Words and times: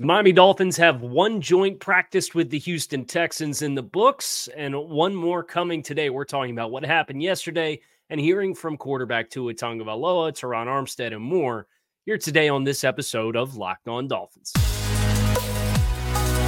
The 0.00 0.06
Miami 0.06 0.32
Dolphins 0.32 0.76
have 0.78 1.02
one 1.02 1.40
joint 1.40 1.78
practice 1.78 2.34
with 2.34 2.50
the 2.50 2.58
Houston 2.58 3.04
Texans 3.04 3.62
in 3.62 3.76
the 3.76 3.82
books 3.82 4.48
and 4.56 4.74
one 4.74 5.14
more 5.14 5.44
coming 5.44 5.84
today. 5.84 6.10
We're 6.10 6.24
talking 6.24 6.50
about 6.50 6.72
what 6.72 6.84
happened 6.84 7.22
yesterday 7.22 7.80
and 8.10 8.20
hearing 8.20 8.56
from 8.56 8.76
quarterback 8.76 9.30
Tua 9.30 9.54
Tagovailoa, 9.54 10.32
Terron 10.32 10.66
Armstead, 10.66 11.14
and 11.14 11.22
more 11.22 11.68
here 12.06 12.18
today 12.18 12.48
on 12.48 12.64
this 12.64 12.82
episode 12.82 13.36
of 13.36 13.56
Locked 13.56 13.86
On 13.86 14.08
Dolphins. 14.08 14.52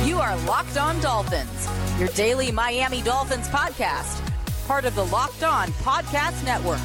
You 0.05 0.19
are 0.19 0.37
Locked 0.39 0.77
On 0.77 1.01
Dolphins, 1.01 1.69
your 2.01 2.09
daily 2.09 2.51
Miami 2.51 3.01
Dolphins 3.01 3.47
podcast, 3.47 4.29
part 4.67 4.85
of 4.85 4.97
the 4.97 5.05
Locked 5.05 5.45
On 5.45 5.69
Podcast 5.69 6.45
Network. 6.45 6.81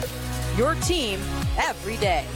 Your 0.56 0.76
team 0.76 1.20
every 1.58 1.98
day. 1.98 2.28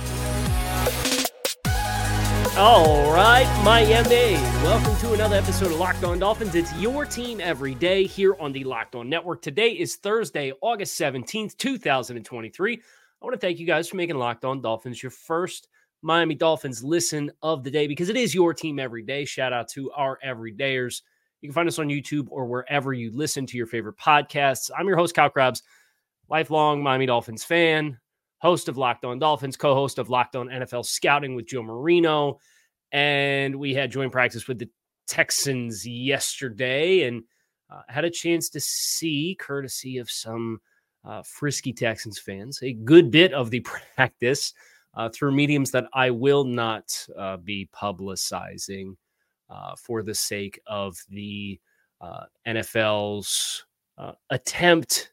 All 2.57 3.11
right, 3.11 3.61
Miami. 3.65 4.35
Welcome 4.63 4.95
to 4.99 5.11
another 5.11 5.35
episode 5.35 5.73
of 5.73 5.77
Locked 5.77 6.05
On 6.05 6.17
Dolphins. 6.17 6.55
It's 6.55 6.73
your 6.75 7.03
team 7.03 7.41
every 7.41 7.75
day 7.75 8.05
here 8.05 8.33
on 8.39 8.53
the 8.53 8.63
Locked 8.63 8.95
On 8.95 9.09
Network. 9.09 9.41
Today 9.41 9.71
is 9.71 9.97
Thursday, 9.97 10.53
August 10.61 10.97
17th, 10.97 11.57
2023. 11.57 12.73
I 12.75 12.79
want 13.25 13.33
to 13.33 13.39
thank 13.45 13.59
you 13.59 13.67
guys 13.67 13.89
for 13.89 13.97
making 13.97 14.15
Locked 14.15 14.45
On 14.45 14.61
Dolphins 14.61 15.03
your 15.03 15.09
first 15.09 15.67
Miami 16.01 16.33
Dolphins 16.33 16.81
listen 16.81 17.29
of 17.41 17.65
the 17.65 17.71
day 17.71 17.87
because 17.87 18.07
it 18.07 18.15
is 18.15 18.33
your 18.33 18.53
team 18.53 18.79
every 18.79 19.03
day. 19.03 19.25
Shout 19.25 19.51
out 19.51 19.67
to 19.71 19.91
our 19.91 20.17
everydayers. 20.25 21.01
You 21.41 21.49
can 21.49 21.53
find 21.53 21.67
us 21.67 21.77
on 21.77 21.89
YouTube 21.89 22.27
or 22.29 22.45
wherever 22.45 22.93
you 22.93 23.11
listen 23.13 23.45
to 23.47 23.57
your 23.57 23.67
favorite 23.67 23.97
podcasts. 23.97 24.71
I'm 24.79 24.87
your 24.87 24.95
host, 24.95 25.13
Kyle 25.13 25.29
Crabbs, 25.29 25.61
lifelong 26.29 26.81
Miami 26.81 27.05
Dolphins 27.05 27.43
fan, 27.43 27.99
host 28.39 28.67
of 28.69 28.77
Locked 28.77 29.05
On 29.05 29.19
Dolphins, 29.19 29.57
co 29.57 29.73
host 29.73 29.97
of 29.99 30.09
Locked 30.09 30.35
On 30.35 30.47
NFL 30.47 30.85
Scouting 30.85 31.35
with 31.35 31.47
Joe 31.47 31.63
Marino. 31.63 32.39
And 32.91 33.55
we 33.57 33.73
had 33.73 33.91
joint 33.91 34.11
practice 34.11 34.47
with 34.47 34.59
the 34.59 34.69
Texans 35.07 35.85
yesterday 35.85 37.03
and 37.03 37.23
uh, 37.69 37.81
had 37.87 38.05
a 38.05 38.09
chance 38.09 38.49
to 38.49 38.59
see, 38.59 39.35
courtesy 39.39 39.97
of 39.97 40.09
some 40.09 40.59
uh, 41.03 41.21
frisky 41.23 41.73
Texans 41.73 42.19
fans, 42.19 42.59
a 42.61 42.73
good 42.73 43.11
bit 43.11 43.33
of 43.33 43.51
the 43.51 43.59
practice 43.95 44.53
uh, 44.95 45.09
through 45.09 45.31
mediums 45.31 45.71
that 45.71 45.85
I 45.93 46.11
will 46.11 46.43
not 46.43 47.05
uh, 47.17 47.37
be 47.37 47.69
publicizing 47.75 48.95
uh, 49.49 49.75
for 49.75 50.03
the 50.03 50.15
sake 50.15 50.59
of 50.67 50.97
the 51.09 51.59
uh, 52.01 52.23
NFL's 52.47 53.65
attempt 54.29 55.11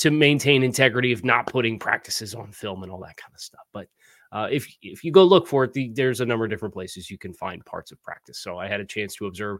to 0.00 0.10
maintain 0.10 0.62
integrity 0.62 1.12
of 1.12 1.24
not 1.24 1.46
putting 1.46 1.78
practices 1.78 2.34
on 2.34 2.52
film 2.52 2.82
and 2.82 2.90
all 2.90 3.00
that 3.00 3.16
kind 3.16 3.32
of 3.34 3.40
stuff. 3.40 3.66
But 3.72 3.86
uh, 4.32 4.48
if 4.50 4.66
if 4.82 5.04
you 5.04 5.12
go 5.12 5.24
look 5.24 5.46
for 5.46 5.64
it, 5.64 5.72
the, 5.72 5.90
there's 5.94 6.20
a 6.20 6.26
number 6.26 6.44
of 6.44 6.50
different 6.50 6.74
places 6.74 7.10
you 7.10 7.18
can 7.18 7.34
find 7.34 7.64
parts 7.66 7.92
of 7.92 8.02
practice. 8.02 8.38
So 8.38 8.58
I 8.58 8.68
had 8.68 8.80
a 8.80 8.84
chance 8.84 9.14
to 9.16 9.26
observe 9.26 9.58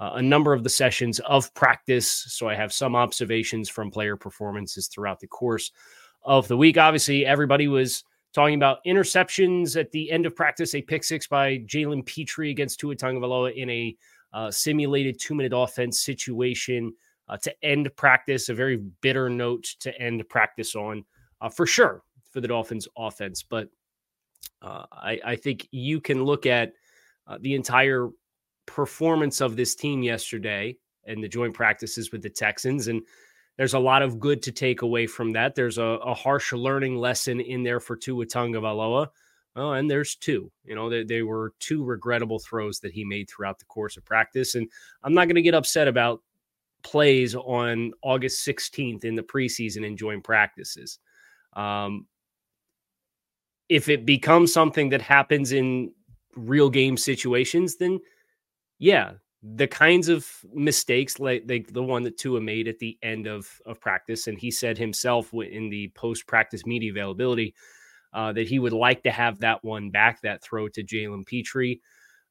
uh, 0.00 0.12
a 0.14 0.22
number 0.22 0.52
of 0.52 0.64
the 0.64 0.70
sessions 0.70 1.20
of 1.20 1.52
practice. 1.54 2.08
So 2.08 2.48
I 2.48 2.54
have 2.54 2.72
some 2.72 2.96
observations 2.96 3.68
from 3.68 3.90
player 3.90 4.16
performances 4.16 4.88
throughout 4.88 5.20
the 5.20 5.26
course 5.28 5.70
of 6.22 6.48
the 6.48 6.56
week. 6.56 6.78
Obviously, 6.78 7.24
everybody 7.24 7.68
was 7.68 8.04
talking 8.32 8.56
about 8.56 8.84
interceptions 8.86 9.78
at 9.78 9.90
the 9.92 10.10
end 10.10 10.26
of 10.26 10.34
practice, 10.34 10.74
a 10.74 10.82
pick 10.82 11.04
six 11.04 11.26
by 11.26 11.58
Jalen 11.58 12.04
Pitre 12.04 12.50
against 12.50 12.80
Tua 12.80 12.96
Tagovailoa 12.96 13.54
in 13.54 13.70
a 13.70 13.96
uh, 14.32 14.50
simulated 14.50 15.18
two 15.20 15.34
minute 15.34 15.52
offense 15.54 16.00
situation 16.00 16.92
uh, 17.28 17.36
to 17.38 17.64
end 17.64 17.90
practice, 17.96 18.48
a 18.48 18.54
very 18.54 18.76
bitter 18.76 19.28
note 19.28 19.64
to 19.80 20.00
end 20.00 20.26
practice 20.28 20.74
on 20.74 21.04
uh, 21.40 21.48
for 21.48 21.66
sure 21.66 22.02
for 22.30 22.40
the 22.40 22.48
Dolphins 22.48 22.88
offense. 22.96 23.42
But 23.42 23.68
uh, 24.62 24.84
I, 24.92 25.20
I, 25.24 25.36
think 25.36 25.68
you 25.70 26.00
can 26.00 26.24
look 26.24 26.46
at 26.46 26.72
uh, 27.26 27.38
the 27.40 27.54
entire 27.54 28.08
performance 28.66 29.40
of 29.40 29.56
this 29.56 29.74
team 29.74 30.02
yesterday 30.02 30.76
and 31.04 31.22
the 31.22 31.28
joint 31.28 31.54
practices 31.54 32.12
with 32.12 32.22
the 32.22 32.30
Texans. 32.30 32.88
And 32.88 33.02
there's 33.56 33.74
a 33.74 33.78
lot 33.78 34.02
of 34.02 34.20
good 34.20 34.42
to 34.42 34.52
take 34.52 34.82
away 34.82 35.06
from 35.06 35.32
that. 35.32 35.54
There's 35.54 35.78
a, 35.78 35.82
a 35.82 36.14
harsh 36.14 36.52
learning 36.52 36.96
lesson 36.96 37.40
in 37.40 37.62
there 37.62 37.80
for 37.80 37.96
Tua 37.96 38.26
Tagovailoa. 38.26 39.08
Well, 39.54 39.72
and 39.72 39.90
there's 39.90 40.14
two. 40.14 40.52
You 40.64 40.74
know, 40.74 40.90
they, 40.90 41.04
they 41.04 41.22
were 41.22 41.54
two 41.60 41.82
regrettable 41.82 42.38
throws 42.38 42.80
that 42.80 42.92
he 42.92 43.04
made 43.04 43.30
throughout 43.30 43.58
the 43.58 43.64
course 43.64 43.96
of 43.96 44.04
practice. 44.04 44.54
And 44.54 44.68
I'm 45.02 45.14
not 45.14 45.26
going 45.26 45.36
to 45.36 45.42
get 45.42 45.54
upset 45.54 45.88
about 45.88 46.22
plays 46.86 47.34
on 47.34 47.92
August 48.00 48.46
16th 48.46 49.04
in 49.04 49.16
the 49.16 49.22
preseason 49.22 49.84
and 49.84 49.98
joint 49.98 50.22
practices. 50.22 51.00
Um, 51.54 52.06
if 53.68 53.88
it 53.88 54.06
becomes 54.06 54.52
something 54.52 54.90
that 54.90 55.02
happens 55.02 55.50
in 55.50 55.92
real 56.36 56.70
game 56.70 56.96
situations, 56.96 57.76
then 57.76 57.98
yeah, 58.78 59.14
the 59.42 59.66
kinds 59.66 60.08
of 60.08 60.30
mistakes 60.54 61.18
like, 61.18 61.42
like 61.48 61.72
the 61.72 61.82
one 61.82 62.04
that 62.04 62.18
Tua 62.18 62.40
made 62.40 62.68
at 62.68 62.78
the 62.78 62.96
end 63.02 63.26
of, 63.26 63.48
of 63.66 63.80
practice, 63.80 64.28
and 64.28 64.38
he 64.38 64.52
said 64.52 64.78
himself 64.78 65.34
in 65.34 65.68
the 65.68 65.90
post 65.96 66.28
practice 66.28 66.66
media 66.66 66.92
availability 66.92 67.52
uh, 68.12 68.32
that 68.32 68.46
he 68.46 68.60
would 68.60 68.72
like 68.72 69.02
to 69.02 69.10
have 69.10 69.40
that 69.40 69.64
one 69.64 69.90
back, 69.90 70.22
that 70.22 70.40
throw 70.40 70.68
to 70.68 70.84
Jalen 70.84 71.26
Pitre 71.26 71.80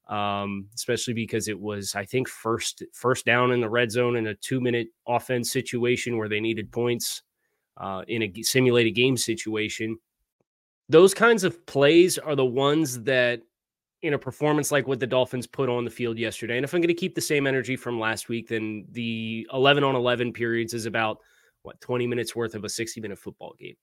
um, 0.08 0.66
especially 0.74 1.14
because 1.14 1.48
it 1.48 1.58
was, 1.58 1.94
I 1.94 2.04
think, 2.04 2.28
first 2.28 2.82
first 2.92 3.24
down 3.24 3.52
in 3.52 3.60
the 3.60 3.68
red 3.68 3.90
zone 3.90 4.16
in 4.16 4.28
a 4.28 4.34
two 4.34 4.60
minute 4.60 4.88
offense 5.06 5.50
situation 5.50 6.16
where 6.16 6.28
they 6.28 6.40
needed 6.40 6.70
points 6.70 7.22
uh, 7.76 8.02
in 8.08 8.22
a 8.22 8.42
simulated 8.42 8.94
game 8.94 9.16
situation. 9.16 9.98
Those 10.88 11.14
kinds 11.14 11.42
of 11.42 11.64
plays 11.66 12.18
are 12.18 12.36
the 12.36 12.44
ones 12.44 13.02
that, 13.02 13.42
in 14.02 14.14
a 14.14 14.18
performance 14.18 14.70
like 14.70 14.86
what 14.86 15.00
the 15.00 15.06
Dolphins 15.06 15.46
put 15.46 15.68
on 15.68 15.84
the 15.84 15.90
field 15.90 16.18
yesterday, 16.18 16.56
and 16.56 16.64
if 16.64 16.74
I'm 16.74 16.80
going 16.80 16.88
to 16.88 16.94
keep 16.94 17.14
the 17.14 17.20
same 17.20 17.46
energy 17.46 17.74
from 17.74 17.98
last 17.98 18.28
week, 18.28 18.48
then 18.48 18.86
the 18.92 19.48
11 19.52 19.82
on 19.82 19.96
11 19.96 20.32
periods 20.32 20.74
is 20.74 20.86
about 20.86 21.18
what 21.62 21.80
20 21.80 22.06
minutes 22.06 22.36
worth 22.36 22.54
of 22.54 22.64
a 22.64 22.68
60 22.68 23.00
minute 23.00 23.18
football 23.18 23.54
game 23.58 23.74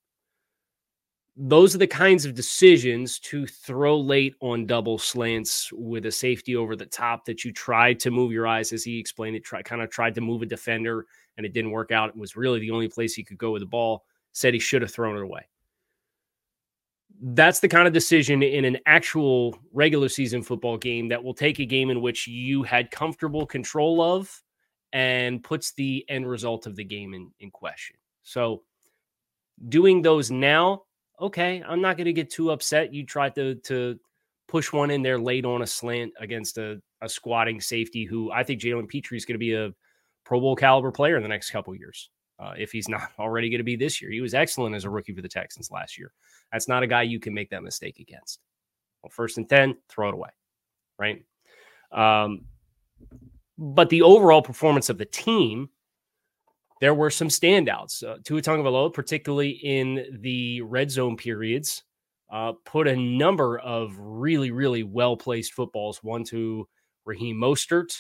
those 1.36 1.74
are 1.74 1.80
the 1.80 1.88
kinds 1.88 2.26
of 2.26 2.36
decisions 2.36 3.18
to 3.20 3.48
throw 3.48 4.00
late 4.00 4.36
on 4.40 4.68
double 4.68 5.00
slants 5.00 5.72
with 5.74 6.06
a 6.06 6.12
safety 6.12 6.56
over 6.56 6.76
the 6.76 6.86
top 6.86 7.26
that 7.26 7.44
you 7.44 7.52
tried 7.52 8.00
to 8.02 8.12
move 8.12 8.32
your 8.32 8.46
eyes, 8.46 8.72
as 8.72 8.84
he 8.84 9.00
explained 9.00 9.36
it, 9.36 9.44
try 9.44 9.64
kind 9.64 9.82
of 9.82 9.90
tried 9.90 10.14
to 10.16 10.22
move 10.22 10.44
a 10.44 10.46
defender 10.46 11.08
and 11.38 11.46
it 11.46 11.54
didn't 11.54 11.72
work 11.72 11.92
out. 11.92 12.10
It 12.10 12.16
was 12.16 12.36
really 12.36 12.60
the 12.60 12.70
only 12.70 12.88
place 12.88 13.16
he 13.16 13.24
could 13.24 13.40
go 13.40 13.52
with 13.52 13.62
the 13.62 13.68
ball. 13.68 14.06
Said 14.32 14.54
he 14.54 14.60
should 14.60 14.82
have 14.82 14.92
thrown 14.92 15.18
it 15.18 15.24
away. 15.24 15.48
That's 17.22 17.60
the 17.60 17.68
kind 17.68 17.88
of 17.88 17.94
decision 17.94 18.44
in 18.44 18.66
an 18.66 18.78
actual 18.86 19.58
regular 19.72 20.10
season 20.10 20.42
football 20.42 20.78
game 20.78 21.08
that 21.10 21.24
will 21.24 21.36
take 21.36 21.60
a 21.60 21.66
game 21.66 21.90
in 21.90 22.02
which 22.02 22.28
you 22.28 22.64
had 22.64 22.92
comfortable 22.92 23.46
control 23.46 24.02
of 24.02 24.44
and 24.92 25.44
puts 25.44 25.74
the 25.74 26.06
end 26.10 26.28
result 26.28 26.68
of 26.68 26.76
the 26.76 26.84
game 26.84 27.14
in, 27.14 27.32
in 27.40 27.50
question. 27.50 27.96
So 28.24 28.64
doing 29.70 30.02
those 30.02 30.32
now 30.32 30.84
okay, 31.24 31.64
I'm 31.66 31.82
not 31.82 31.98
going 31.98 32.06
to 32.06 32.14
get 32.14 32.30
too 32.30 32.52
upset. 32.52 32.94
You 32.94 33.06
tried 33.06 33.36
to 33.36 33.56
to 33.56 34.00
push 34.48 34.72
one 34.72 34.92
in 34.92 35.02
there 35.02 35.18
late 35.18 35.46
on 35.46 35.62
a 35.62 35.68
slant 35.68 36.14
against 36.20 36.58
a, 36.58 36.80
a 37.02 37.10
squatting 37.10 37.60
safety 37.60 38.04
who 38.04 38.32
I 38.32 38.44
think 38.44 38.62
Jalen 38.62 38.88
Pitre 38.88 39.16
is 39.16 39.26
going 39.26 39.36
to 39.36 39.40
be 39.40 39.54
a 39.54 39.74
Pro 40.26 40.40
Bowl 40.40 40.56
caliber 40.56 40.92
player 40.92 41.16
in 41.16 41.24
the 41.24 41.30
next 41.30 41.50
couple 41.50 41.74
years. 41.74 42.10
Uh, 42.40 42.54
if 42.58 42.72
he's 42.72 42.90
not 42.90 43.10
already 43.18 43.50
going 43.50 43.60
to 43.60 43.64
be 43.64 43.76
this 43.76 44.02
year, 44.02 44.12
he 44.12 44.22
was 44.22 44.34
excellent 44.34 44.76
as 44.76 44.84
a 44.84 44.90
rookie 44.90 45.14
for 45.14 45.22
the 45.22 45.30
Texans 45.30 45.72
last 45.72 45.98
year. 45.98 46.12
That's 46.52 46.68
not 46.68 46.84
a 46.84 46.88
guy 46.88 47.04
you 47.04 47.20
can 47.20 47.34
make 47.34 47.50
that 47.50 47.64
mistake 47.64 48.00
against. 48.00 48.40
Well, 49.02 49.10
first 49.10 49.38
and 49.38 49.50
10, 49.50 49.76
throw 49.90 50.10
it 50.10 50.14
away. 50.14 50.30
Right. 51.00 51.26
Um, 51.92 52.46
but 53.58 53.90
the 53.90 54.02
overall 54.02 54.42
performance 54.42 54.90
of 54.90 54.98
the 54.98 55.06
team 55.06 55.70
there 56.84 56.94
were 56.94 57.10
some 57.10 57.30
standouts. 57.30 58.04
Uh, 58.04 58.18
Tua 58.26 58.42
Tagovailoa, 58.42 58.94
particularly 58.94 59.52
in 59.52 60.20
the 60.20 60.60
red 60.64 60.92
zone 60.92 61.16
periods, 61.16 61.82
uh, 62.30 62.52
put 62.66 62.90
a 62.90 62.98
number 62.98 63.58
of 63.60 63.98
really, 63.98 64.52
really 64.52 64.84
well 64.84 65.16
placed 65.16 65.54
footballs. 65.54 66.04
One 66.04 66.26
to 66.26 66.68
Raheem 67.06 67.38
Mostert 67.38 67.98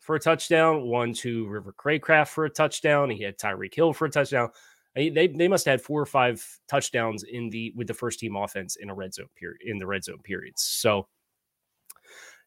for 0.00 0.14
a 0.14 0.20
touchdown, 0.20 0.82
one 0.82 1.14
to 1.14 1.48
River 1.48 1.72
Cracraft 1.72 2.28
for 2.28 2.44
a 2.44 2.50
touchdown. 2.50 3.08
He 3.08 3.22
had 3.22 3.38
Tyreek 3.38 3.74
Hill 3.74 3.94
for 3.94 4.04
a 4.04 4.10
touchdown. 4.10 4.50
They, 4.94 5.08
they, 5.08 5.48
must 5.48 5.64
have 5.64 5.72
had 5.72 5.80
four 5.80 5.98
or 5.98 6.06
five 6.06 6.46
touchdowns 6.68 7.22
in 7.22 7.48
the 7.48 7.72
with 7.76 7.86
the 7.86 7.94
first 7.94 8.18
team 8.18 8.36
offense 8.36 8.76
in 8.76 8.90
a 8.90 8.94
red 8.94 9.14
zone 9.14 9.28
period 9.38 9.62
in 9.64 9.78
the 9.78 9.86
red 9.86 10.04
zone 10.04 10.20
periods. 10.22 10.62
So 10.62 11.08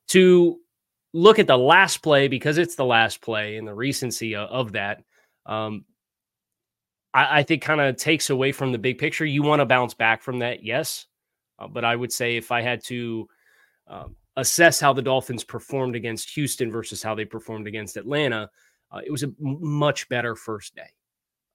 to 0.10 0.60
look 1.14 1.40
at 1.40 1.48
the 1.48 1.58
last 1.58 2.04
play 2.04 2.28
because 2.28 2.60
it's 2.60 2.76
the 2.76 2.86
last 2.86 3.20
play 3.20 3.58
and 3.58 3.68
the 3.68 3.74
recency 3.74 4.36
of, 4.36 4.48
of 4.50 4.72
that. 4.74 5.02
Um, 5.50 5.84
I, 7.14 7.40
I 7.40 7.44
think 7.44 7.64
kind 7.64 7.82
of 7.82 7.98
takes 7.98 8.30
away 8.30 8.52
from 8.52 8.72
the 8.72 8.78
big 8.78 9.00
picture. 9.00 9.26
You 9.26 9.44
want 9.44 9.60
to 9.62 9.66
bounce 9.66 9.94
back 9.94 10.22
from 10.22 10.40
that, 10.40 10.64
yes. 10.64 11.08
Uh, 11.58 11.68
but 11.68 11.84
I 11.84 11.96
would 11.96 12.14
say 12.14 12.38
if 12.38 12.52
I 12.52 12.62
had 12.62 12.84
to 12.86 13.28
um, 13.88 14.16
assess 14.38 14.80
how 14.80 14.94
the 14.94 15.02
Dolphins 15.02 15.44
performed 15.44 15.96
against 15.96 16.30
Houston 16.32 16.72
versus 16.72 17.02
how 17.02 17.16
they 17.16 17.26
performed 17.26 17.68
against 17.68 17.98
Atlanta, 17.98 18.50
uh, 18.92 19.02
it 19.06 19.12
was 19.12 19.24
a 19.24 19.32
much 19.40 20.08
better 20.08 20.36
first 20.36 20.76
day. 20.76 20.90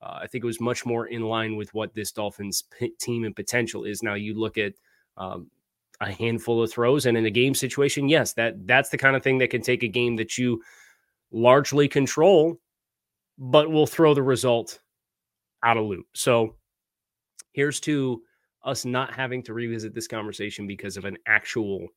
Uh, 0.02 0.18
I 0.22 0.26
think 0.26 0.44
it 0.44 0.46
was 0.46 0.60
much 0.60 0.84
more 0.84 1.06
in 1.06 1.22
line 1.22 1.56
with 1.56 1.72
what 1.72 1.94
this 1.94 2.12
Dolphins 2.12 2.64
p- 2.78 2.92
team 3.00 3.24
and 3.24 3.34
potential 3.34 3.84
is. 3.84 4.02
Now 4.02 4.14
you 4.14 4.34
look 4.34 4.58
at 4.58 4.74
um, 5.16 5.50
a 6.00 6.12
handful 6.12 6.62
of 6.62 6.70
throws, 6.70 7.06
and 7.06 7.16
in 7.16 7.26
a 7.26 7.30
game 7.30 7.54
situation, 7.54 8.08
yes, 8.08 8.34
that 8.34 8.66
that's 8.66 8.90
the 8.90 8.98
kind 8.98 9.16
of 9.16 9.22
thing 9.22 9.38
that 9.38 9.50
can 9.50 9.62
take 9.62 9.82
a 9.82 9.88
game 9.88 10.16
that 10.16 10.36
you 10.36 10.60
largely 11.30 11.88
control, 11.88 12.60
but 13.38 13.70
we'll 13.70 13.86
throw 13.86 14.14
the 14.14 14.22
result 14.22 14.80
out 15.62 15.76
of 15.76 15.86
loop. 15.86 16.06
So 16.14 16.56
here's 17.52 17.80
to 17.80 18.22
us 18.64 18.84
not 18.84 19.12
having 19.12 19.42
to 19.44 19.54
revisit 19.54 19.94
this 19.94 20.08
conversation 20.08 20.66
because 20.66 20.96
of 20.96 21.04
an 21.04 21.18
actual 21.26 21.88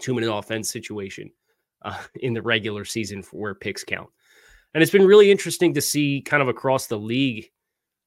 two 0.00 0.14
minute 0.14 0.32
offense 0.32 0.70
situation 0.70 1.30
uh, 1.82 2.00
in 2.20 2.34
the 2.34 2.42
regular 2.42 2.84
season 2.84 3.22
where 3.32 3.54
picks 3.54 3.84
count. 3.84 4.08
And 4.74 4.82
it's 4.82 4.92
been 4.92 5.06
really 5.06 5.30
interesting 5.30 5.74
to 5.74 5.80
see 5.80 6.20
kind 6.20 6.42
of 6.42 6.48
across 6.48 6.86
the 6.86 6.98
league, 6.98 7.50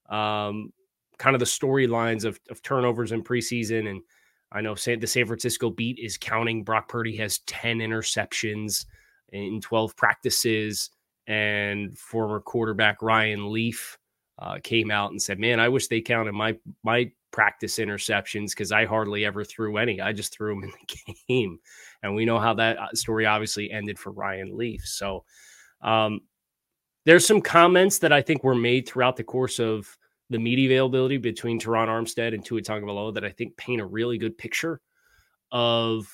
um, 0.09 0.71
kind 1.17 1.35
of 1.35 1.39
the 1.39 1.45
storylines 1.45 2.23
of, 2.23 2.39
of 2.49 2.61
turnovers 2.61 3.11
in 3.11 3.23
preseason. 3.23 3.89
And 3.89 4.01
I 4.51 4.61
know 4.61 4.75
the 4.75 5.07
San 5.07 5.25
Francisco 5.25 5.71
beat 5.71 5.97
is 5.97 6.17
counting 6.17 6.63
Brock 6.63 6.87
Purdy 6.87 7.15
has 7.17 7.39
10 7.47 7.79
interceptions 7.79 8.85
in 9.29 9.59
12 9.61 9.95
practices. 9.95 10.91
And 11.27 11.97
former 11.97 12.39
quarterback 12.39 13.01
Ryan 13.01 13.51
Leaf 13.51 13.97
uh, 14.39 14.57
came 14.63 14.91
out 14.91 15.11
and 15.11 15.21
said, 15.21 15.39
"Man, 15.39 15.59
I 15.59 15.69
wish 15.69 15.87
they 15.87 16.01
counted 16.01 16.33
my 16.33 16.57
my 16.83 17.11
practice 17.31 17.77
interceptions 17.77 18.49
because 18.49 18.71
I 18.71 18.85
hardly 18.85 19.23
ever 19.23 19.43
threw 19.43 19.77
any. 19.77 20.01
I 20.01 20.13
just 20.13 20.33
threw 20.33 20.53
them 20.53 20.63
in 20.63 20.71
the 20.71 21.15
game." 21.27 21.59
And 22.03 22.15
we 22.15 22.25
know 22.25 22.39
how 22.39 22.53
that 22.55 22.77
uh, 22.77 22.87
story 22.93 23.25
obviously 23.25 23.71
ended 23.71 23.99
for 23.99 24.11
Ryan 24.11 24.57
Leaf. 24.57 24.85
So 24.85 25.23
um, 25.81 26.21
there's 27.05 27.25
some 27.25 27.41
comments 27.41 27.99
that 27.99 28.11
I 28.11 28.21
think 28.21 28.43
were 28.43 28.55
made 28.55 28.87
throughout 28.87 29.15
the 29.15 29.23
course 29.23 29.59
of 29.59 29.95
the 30.29 30.39
media 30.39 30.67
availability 30.67 31.17
between 31.17 31.59
Terron 31.59 31.87
Armstead 31.87 32.33
and 32.33 32.43
Tua 32.43 32.61
Tagovailoa 32.61 33.13
that 33.15 33.25
I 33.25 33.29
think 33.29 33.57
paint 33.57 33.81
a 33.81 33.85
really 33.85 34.17
good 34.17 34.37
picture 34.37 34.79
of 35.51 36.07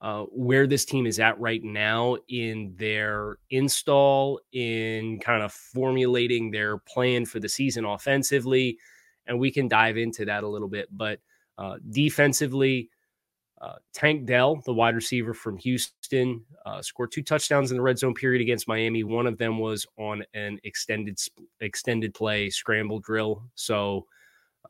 uh, 0.00 0.24
where 0.24 0.66
this 0.66 0.84
team 0.84 1.06
is 1.06 1.18
at 1.18 1.40
right 1.40 1.62
now 1.62 2.16
in 2.28 2.74
their 2.76 3.38
install, 3.50 4.40
in 4.52 5.18
kind 5.20 5.42
of 5.42 5.52
formulating 5.52 6.50
their 6.50 6.78
plan 6.78 7.24
for 7.24 7.40
the 7.40 7.48
season 7.48 7.84
offensively. 7.84 8.78
And 9.26 9.38
we 9.40 9.50
can 9.50 9.68
dive 9.68 9.96
into 9.96 10.24
that 10.26 10.44
a 10.44 10.48
little 10.48 10.68
bit. 10.68 10.88
But 10.92 11.20
uh, 11.58 11.76
defensively, 11.90 12.90
uh, 13.60 13.76
Tank 13.94 14.26
Dell, 14.26 14.62
the 14.66 14.74
wide 14.74 14.94
receiver 14.94 15.32
from 15.32 15.56
Houston, 15.56 16.44
uh, 16.66 16.82
scored 16.82 17.10
two 17.10 17.22
touchdowns 17.22 17.70
in 17.70 17.78
the 17.78 17.82
red 17.82 17.98
zone 17.98 18.14
period 18.14 18.42
against 18.42 18.68
Miami. 18.68 19.02
One 19.02 19.26
of 19.26 19.38
them 19.38 19.58
was 19.58 19.86
on 19.98 20.22
an 20.34 20.58
extended 20.62 21.18
extended 21.60 22.12
play 22.12 22.50
scramble 22.50 23.00
drill. 23.00 23.42
So 23.54 24.06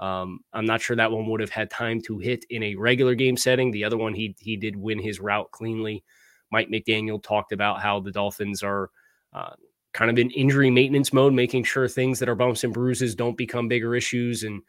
um, 0.00 0.40
I'm 0.52 0.66
not 0.66 0.80
sure 0.80 0.96
that 0.96 1.10
one 1.10 1.26
would 1.26 1.40
have 1.40 1.50
had 1.50 1.70
time 1.70 2.00
to 2.02 2.18
hit 2.18 2.44
in 2.50 2.62
a 2.62 2.74
regular 2.74 3.14
game 3.14 3.36
setting. 3.36 3.70
The 3.70 3.84
other 3.84 3.96
one, 3.96 4.14
he 4.14 4.34
he 4.38 4.56
did 4.56 4.76
win 4.76 4.98
his 4.98 5.20
route 5.20 5.50
cleanly. 5.52 6.04
Mike 6.50 6.68
McDaniel 6.68 7.22
talked 7.22 7.52
about 7.52 7.80
how 7.80 8.00
the 8.00 8.12
Dolphins 8.12 8.62
are 8.62 8.90
uh, 9.32 9.54
kind 9.92 10.10
of 10.10 10.18
in 10.18 10.30
injury 10.30 10.70
maintenance 10.70 11.12
mode, 11.12 11.32
making 11.32 11.64
sure 11.64 11.88
things 11.88 12.18
that 12.18 12.28
are 12.28 12.34
bumps 12.34 12.64
and 12.64 12.72
bruises 12.72 13.14
don't 13.14 13.36
become 13.36 13.68
bigger 13.68 13.94
issues. 13.96 14.42
And 14.42 14.62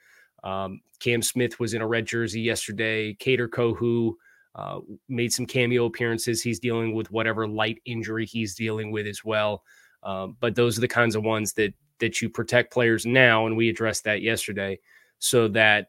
um, 0.43 0.81
Cam 0.99 1.21
Smith 1.21 1.59
was 1.59 1.73
in 1.73 1.81
a 1.81 1.87
red 1.87 2.05
jersey 2.05 2.41
yesterday. 2.41 3.13
Kader 3.13 3.49
Kohou 3.49 4.13
uh, 4.55 4.79
made 5.07 5.31
some 5.33 5.45
cameo 5.45 5.85
appearances. 5.85 6.41
He's 6.41 6.59
dealing 6.59 6.93
with 6.95 7.11
whatever 7.11 7.47
light 7.47 7.79
injury 7.85 8.25
he's 8.25 8.55
dealing 8.55 8.91
with 8.91 9.05
as 9.05 9.23
well. 9.23 9.63
Um, 10.03 10.37
but 10.39 10.55
those 10.55 10.77
are 10.77 10.81
the 10.81 10.87
kinds 10.87 11.15
of 11.15 11.23
ones 11.23 11.53
that 11.53 11.73
that 11.99 12.21
you 12.21 12.29
protect 12.29 12.71
players 12.71 13.05
now, 13.07 13.47
and 13.47 13.57
we 13.57 13.69
addressed 13.69 14.03
that 14.03 14.21
yesterday 14.21 14.79
so 15.19 15.47
that 15.49 15.87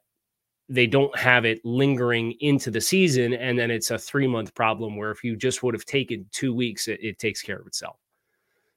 they 0.69 0.87
don't 0.87 1.17
have 1.17 1.45
it 1.45 1.65
lingering 1.65 2.35
into 2.41 2.71
the 2.71 2.81
season 2.81 3.33
and 3.33 3.59
then 3.59 3.71
it's 3.71 3.91
a 3.91 3.99
three 3.99 4.27
month 4.27 4.55
problem 4.55 4.97
where 4.97 5.11
if 5.11 5.25
you 5.25 5.35
just 5.35 5.63
would 5.63 5.75
have 5.75 5.85
taken 5.87 6.27
two 6.31 6.55
weeks 6.55 6.89
it, 6.89 6.99
it, 7.03 7.19
takes 7.19 7.41
care 7.41 7.59
of 7.59 7.67
itself. 7.67 7.97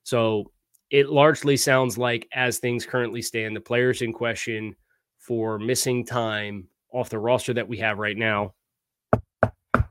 So 0.04 0.52
it 0.90 1.10
largely 1.10 1.58
sounds 1.58 1.98
like 1.98 2.28
as 2.34 2.60
things 2.60 2.86
currently 2.86 3.22
stand 3.22 3.56
the 3.56 3.62
players 3.62 4.02
in 4.02 4.14
question 4.14 4.76
for 5.20 5.60
missing 5.60 6.06
time 6.06 6.68
off 6.94 7.10
the 7.10 7.20
roster 7.20 7.54
that 7.54 7.68
we 7.68 7.78
have 7.78 8.00
right 8.00 8.18
now 8.18 8.54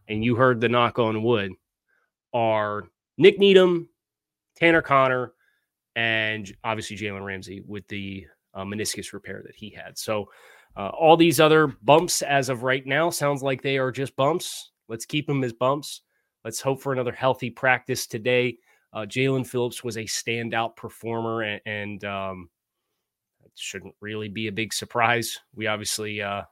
and 0.08 0.24
you 0.24 0.34
heard 0.34 0.60
the 0.60 0.68
knock 0.68 0.98
on 0.98 1.22
wood 1.22 1.52
are 2.32 2.84
Nik 3.18 3.38
Needham 3.38 3.88
tanner 4.56 4.82
conner 4.82 5.32
and 5.96 6.52
obviously 6.64 6.96
jalen 6.96 7.24
ramsey 7.24 7.62
with 7.66 7.86
the 7.88 8.26
uh, 8.54 8.64
meniscus 8.64 9.12
repair 9.12 9.42
that 9.44 9.54
he 9.54 9.70
had. 9.70 9.98
So 9.98 10.30
uh, 10.76 10.88
all 10.88 11.16
these 11.16 11.40
other 11.40 11.68
bumps 11.82 12.22
as 12.22 12.48
of 12.48 12.62
right 12.62 12.86
now 12.86 13.10
sounds 13.10 13.42
like 13.42 13.62
they 13.62 13.78
are 13.78 13.90
just 13.90 14.16
bumps. 14.16 14.70
Let's 14.88 15.06
keep 15.06 15.26
them 15.26 15.44
as 15.44 15.52
bumps. 15.52 16.02
Let's 16.44 16.60
hope 16.60 16.80
for 16.80 16.92
another 16.92 17.12
healthy 17.12 17.50
practice 17.50 18.06
today. 18.06 18.58
Uh, 18.92 19.00
Jaelan 19.00 19.46
Phillips 19.46 19.84
was 19.84 19.96
a 19.96 20.04
standout 20.04 20.74
performer, 20.74 21.42
and, 21.42 21.60
and 21.66 22.04
um, 22.04 22.50
it 23.44 23.52
shouldn't 23.54 23.94
really 24.00 24.28
be 24.28 24.48
a 24.48 24.52
big 24.52 24.72
surprise. 24.72 25.38
We 25.54 25.66
obviously 25.66 26.22
uh, 26.22 26.42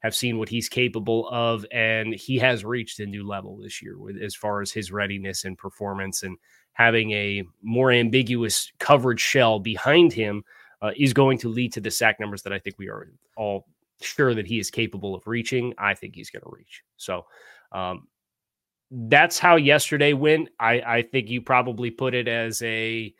have 0.00 0.14
seen 0.14 0.38
what 0.38 0.48
he's 0.48 0.68
capable 0.68 1.28
of, 1.28 1.66
and 1.72 2.14
he 2.14 2.38
has 2.38 2.64
reached 2.64 3.00
a 3.00 3.06
new 3.06 3.26
level 3.26 3.56
this 3.56 3.82
year 3.82 3.98
with 3.98 4.16
as 4.22 4.34
far 4.34 4.60
as 4.60 4.70
his 4.70 4.92
readiness 4.92 5.44
and 5.44 5.58
performance, 5.58 6.22
and 6.22 6.36
having 6.72 7.10
a 7.12 7.42
more 7.62 7.90
ambiguous 7.90 8.70
coverage 8.78 9.20
shell 9.20 9.58
behind 9.58 10.12
him 10.12 10.44
uh, 10.82 10.92
is 10.96 11.12
going 11.12 11.38
to 11.38 11.48
lead 11.48 11.72
to 11.72 11.80
the 11.80 11.90
sack 11.90 12.20
numbers 12.20 12.42
that 12.42 12.52
I 12.52 12.58
think 12.58 12.76
we 12.78 12.88
are 12.88 13.12
all 13.36 13.66
sure 14.00 14.34
that 14.34 14.46
he 14.46 14.58
is 14.58 14.70
capable 14.70 15.14
of 15.14 15.26
reaching. 15.26 15.74
I 15.78 15.94
think 15.94 16.14
he's 16.14 16.30
going 16.30 16.42
to 16.42 16.50
reach. 16.50 16.82
So 16.96 17.26
um, 17.72 18.06
that's 18.90 19.38
how 19.38 19.56
yesterday 19.56 20.12
went. 20.12 20.48
I, 20.58 20.80
I 20.80 21.02
think 21.02 21.28
you 21.28 21.42
probably 21.42 21.90
put 21.90 22.14
it 22.14 22.28
as 22.28 22.62
a 22.62 23.12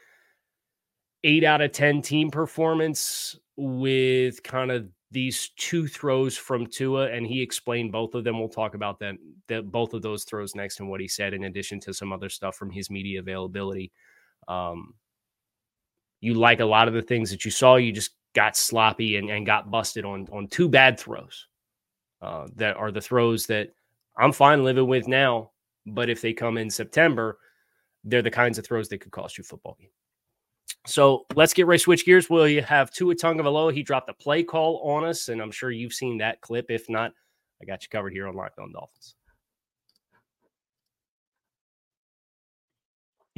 eight 1.25 1.44
out 1.44 1.61
of 1.61 1.73
10 1.73 2.02
team 2.02 2.30
performance 2.30 3.37
with 3.56 4.42
kind 4.42 4.71
of 4.71 4.88
these 5.11 5.50
two 5.56 5.88
throws 5.88 6.37
from 6.37 6.66
Tua, 6.66 7.11
and 7.11 7.26
he 7.26 7.40
explained 7.42 7.92
both 7.92 8.14
of 8.14 8.25
them. 8.25 8.38
We'll 8.38 8.49
talk 8.49 8.75
about 8.75 8.99
that, 9.00 9.14
that 9.49 9.71
both 9.71 9.94
of 9.94 10.02
those 10.02 10.25
throws 10.25 10.54
next 10.54 10.80
and 10.80 10.88
what 10.88 11.00
he 11.00 11.09
said, 11.09 11.32
in 11.32 11.44
addition 11.44 11.80
to 11.80 11.94
some 11.94 12.12
other 12.12 12.28
stuff 12.28 12.56
from 12.56 12.71
his 12.71 12.90
media 12.90 13.21
availability. 13.21 13.90
Um, 14.47 14.94
you 16.20 16.34
like 16.34 16.60
a 16.60 16.64
lot 16.64 16.88
of 16.88 16.94
the 16.94 17.02
things 17.02 17.30
that 17.30 17.44
you 17.44 17.50
saw. 17.50 17.76
You 17.76 17.92
just 17.92 18.12
got 18.34 18.56
sloppy 18.56 19.16
and, 19.16 19.30
and 19.30 19.46
got 19.46 19.70
busted 19.70 20.04
on 20.04 20.28
on 20.32 20.48
two 20.48 20.68
bad 20.68 20.98
throws. 20.98 21.46
Uh, 22.20 22.48
that 22.56 22.76
are 22.76 22.90
the 22.90 23.00
throws 23.00 23.46
that 23.46 23.72
I'm 24.16 24.32
fine 24.32 24.64
living 24.64 24.88
with 24.88 25.06
now. 25.06 25.52
But 25.87 26.10
if 26.10 26.20
they 26.20 26.32
come 26.32 26.58
in 26.58 26.68
September, 26.68 27.38
they're 28.02 28.22
the 28.22 28.30
kinds 28.30 28.58
of 28.58 28.66
throws 28.66 28.88
that 28.88 28.98
could 28.98 29.12
cost 29.12 29.38
you 29.38 29.44
football 29.44 29.76
game. 29.78 29.90
So 30.84 31.26
let's 31.37 31.54
get 31.54 31.66
right 31.66 31.80
switch 31.80 32.04
gears. 32.04 32.28
You 32.28 32.62
have 32.62 32.90
Tua 32.90 33.14
Tagovailoa? 33.14 33.72
He 33.72 33.82
dropped 33.82 34.10
a 34.10 34.14
play 34.14 34.42
call 34.42 34.80
on 34.84 35.04
us, 35.04 35.28
and 35.28 35.40
I'm 35.40 35.50
sure 35.52 35.70
you've 35.70 35.92
seen 35.92 36.18
that 36.18 36.40
clip. 36.40 36.66
If 36.70 36.90
not, 36.90 37.12
I 37.62 37.64
got 37.64 37.82
you 37.82 37.88
covered 37.88 38.12
here 38.12 38.26
on 38.26 38.34
Locked 38.34 38.58
On 38.58 38.72
Dolphins. 38.72 39.14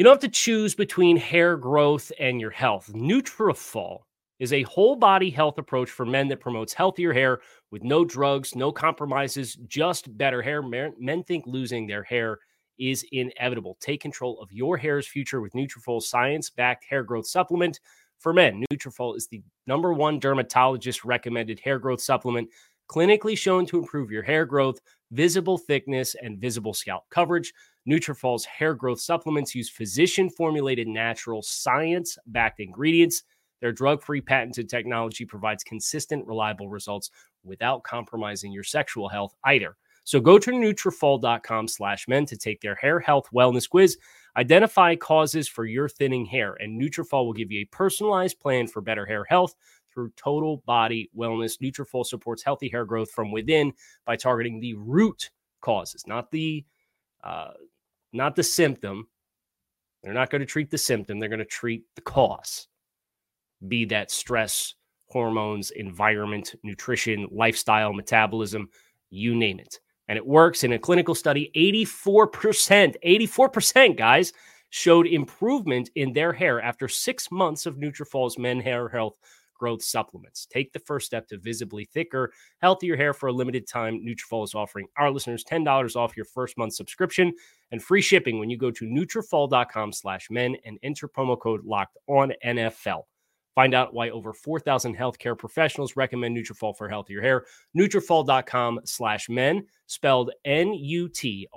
You 0.00 0.04
don't 0.04 0.14
have 0.14 0.32
to 0.32 0.34
choose 0.34 0.74
between 0.74 1.18
hair 1.18 1.58
growth 1.58 2.10
and 2.18 2.40
your 2.40 2.50
health. 2.50 2.90
Nutrafol 2.94 3.98
is 4.38 4.50
a 4.50 4.62
whole 4.62 4.96
body 4.96 5.28
health 5.28 5.58
approach 5.58 5.90
for 5.90 6.06
men 6.06 6.26
that 6.28 6.40
promotes 6.40 6.72
healthier 6.72 7.12
hair 7.12 7.40
with 7.70 7.84
no 7.84 8.06
drugs, 8.06 8.56
no 8.56 8.72
compromises, 8.72 9.56
just 9.68 10.16
better 10.16 10.40
hair. 10.40 10.62
Men 10.62 11.22
think 11.24 11.44
losing 11.46 11.86
their 11.86 12.02
hair 12.02 12.38
is 12.78 13.04
inevitable. 13.12 13.76
Take 13.78 14.00
control 14.00 14.40
of 14.40 14.50
your 14.50 14.78
hair's 14.78 15.06
future 15.06 15.42
with 15.42 15.52
Nutrafol's 15.52 16.08
science-backed 16.08 16.86
hair 16.88 17.02
growth 17.02 17.26
supplement 17.26 17.78
for 18.20 18.32
men. 18.32 18.64
Nutrafol 18.72 19.18
is 19.18 19.26
the 19.26 19.42
number 19.66 19.92
one 19.92 20.18
dermatologist 20.18 21.04
recommended 21.04 21.60
hair 21.60 21.78
growth 21.78 22.00
supplement 22.00 22.48
clinically 22.88 23.36
shown 23.36 23.66
to 23.66 23.78
improve 23.78 24.10
your 24.10 24.22
hair 24.22 24.46
growth, 24.46 24.80
visible 25.12 25.58
thickness, 25.58 26.16
and 26.22 26.38
visible 26.38 26.72
scalp 26.72 27.04
coverage. 27.10 27.52
Nutrafol's 27.88 28.44
hair 28.44 28.74
growth 28.74 29.00
supplements 29.00 29.54
use 29.54 29.70
physician-formulated, 29.70 30.86
natural, 30.86 31.42
science-backed 31.42 32.60
ingredients. 32.60 33.22
Their 33.60 33.72
drug-free 33.72 34.22
patented 34.22 34.68
technology 34.68 35.24
provides 35.24 35.64
consistent, 35.64 36.26
reliable 36.26 36.68
results 36.68 37.10
without 37.44 37.82
compromising 37.84 38.52
your 38.52 38.64
sexual 38.64 39.08
health 39.08 39.34
either. 39.44 39.76
So 40.04 40.20
go 40.20 40.38
to 40.38 40.50
Nutrafol.com 40.50 41.68
slash 41.68 42.08
men 42.08 42.26
to 42.26 42.36
take 42.36 42.60
their 42.60 42.74
hair 42.74 43.00
health 43.00 43.28
wellness 43.34 43.68
quiz. 43.68 43.98
Identify 44.36 44.96
causes 44.96 45.48
for 45.48 45.66
your 45.66 45.88
thinning 45.88 46.24
hair, 46.24 46.56
and 46.60 46.80
Nutrafol 46.80 47.26
will 47.26 47.32
give 47.32 47.50
you 47.50 47.60
a 47.60 47.76
personalized 47.76 48.40
plan 48.40 48.66
for 48.66 48.80
better 48.80 49.04
hair 49.04 49.24
health 49.24 49.54
through 49.92 50.12
total 50.16 50.62
body 50.66 51.10
wellness. 51.16 51.58
Nutrafol 51.60 52.06
supports 52.06 52.42
healthy 52.42 52.68
hair 52.68 52.84
growth 52.84 53.10
from 53.10 53.32
within 53.32 53.72
by 54.06 54.16
targeting 54.16 54.60
the 54.60 54.74
root 54.74 55.30
causes, 55.60 56.06
not 56.06 56.30
the 56.30 56.64
uh, 57.22 57.52
not 58.12 58.36
the 58.36 58.42
symptom. 58.42 59.08
They're 60.02 60.14
not 60.14 60.30
going 60.30 60.40
to 60.40 60.46
treat 60.46 60.70
the 60.70 60.78
symptom. 60.78 61.18
They're 61.18 61.28
going 61.28 61.38
to 61.40 61.44
treat 61.44 61.84
the 61.94 62.02
cause. 62.02 62.68
Be 63.68 63.84
that 63.86 64.10
stress, 64.10 64.74
hormones, 65.06 65.70
environment, 65.72 66.54
nutrition, 66.62 67.28
lifestyle, 67.30 67.92
metabolism, 67.92 68.68
you 69.10 69.34
name 69.34 69.58
it. 69.58 69.78
And 70.08 70.16
it 70.16 70.26
works 70.26 70.64
in 70.64 70.72
a 70.72 70.78
clinical 70.78 71.14
study. 71.14 71.50
84%, 71.54 72.96
84%, 73.04 73.96
guys, 73.96 74.32
showed 74.70 75.06
improvement 75.06 75.90
in 75.96 76.12
their 76.12 76.32
hair 76.32 76.60
after 76.60 76.88
six 76.88 77.30
months 77.30 77.66
of 77.66 77.76
Nutrafol's 77.76 78.38
Men 78.38 78.60
Hair 78.60 78.88
Health 78.88 79.16
growth 79.60 79.82
supplements. 79.82 80.46
Take 80.46 80.72
the 80.72 80.78
first 80.78 81.04
step 81.06 81.28
to 81.28 81.38
visibly 81.38 81.84
thicker, 81.84 82.32
healthier 82.62 82.96
hair 82.96 83.12
for 83.12 83.28
a 83.28 83.32
limited 83.32 83.68
time. 83.68 84.02
Nutrafol 84.02 84.42
is 84.42 84.54
offering 84.54 84.86
our 84.96 85.10
listeners 85.10 85.44
$10 85.44 85.96
off 85.96 86.16
your 86.16 86.24
first 86.24 86.56
month 86.56 86.72
subscription 86.72 87.32
and 87.70 87.82
free 87.82 88.00
shipping 88.00 88.38
when 88.38 88.48
you 88.48 88.56
go 88.56 88.70
to 88.70 88.86
Nutrafol.com 88.86 89.92
slash 89.92 90.30
men 90.30 90.56
and 90.64 90.78
enter 90.82 91.06
promo 91.06 91.38
code 91.38 91.62
locked 91.64 91.98
on 92.08 92.32
NFL. 92.44 93.02
Find 93.54 93.74
out 93.74 93.92
why 93.92 94.08
over 94.10 94.32
4,000 94.32 94.96
healthcare 94.96 95.36
professionals 95.36 95.94
recommend 95.94 96.34
Nutrafol 96.34 96.74
for 96.74 96.88
healthier 96.88 97.20
hair. 97.20 97.44
Nutrafol.com 97.76 98.80
slash 98.84 99.28
men, 99.28 99.66
spelled 99.86 100.30
N-U-T-R-A-F-O-L 100.46 101.48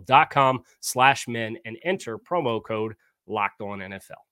dot 0.00 0.30
com 0.30 0.62
slash 0.80 1.28
men, 1.28 1.58
and 1.66 1.76
enter 1.84 2.16
promo 2.16 2.62
code 2.64 2.94
locked 3.26 3.60
on 3.60 3.80
NFL. 3.80 4.31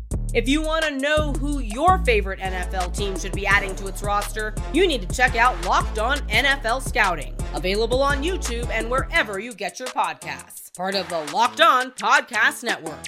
If 0.33 0.47
you 0.47 0.61
want 0.61 0.85
to 0.85 0.97
know 0.97 1.33
who 1.33 1.59
your 1.59 1.97
favorite 2.05 2.39
NFL 2.39 2.95
team 2.95 3.19
should 3.19 3.33
be 3.33 3.45
adding 3.45 3.75
to 3.75 3.87
its 3.87 4.01
roster, 4.01 4.55
you 4.71 4.87
need 4.87 5.01
to 5.01 5.13
check 5.13 5.35
out 5.35 5.65
Locked 5.65 5.99
On 5.99 6.19
NFL 6.29 6.87
Scouting, 6.87 7.35
available 7.53 8.01
on 8.01 8.23
YouTube 8.23 8.69
and 8.69 8.89
wherever 8.89 9.39
you 9.39 9.53
get 9.53 9.77
your 9.77 9.89
podcasts. 9.89 10.73
Part 10.73 10.95
of 10.95 11.09
the 11.09 11.19
Locked 11.33 11.59
On 11.59 11.91
Podcast 11.91 12.63
Network. 12.63 13.03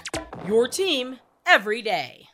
Your 0.45 0.67
team 0.67 1.17
every 1.45 1.81
day. 1.81 2.27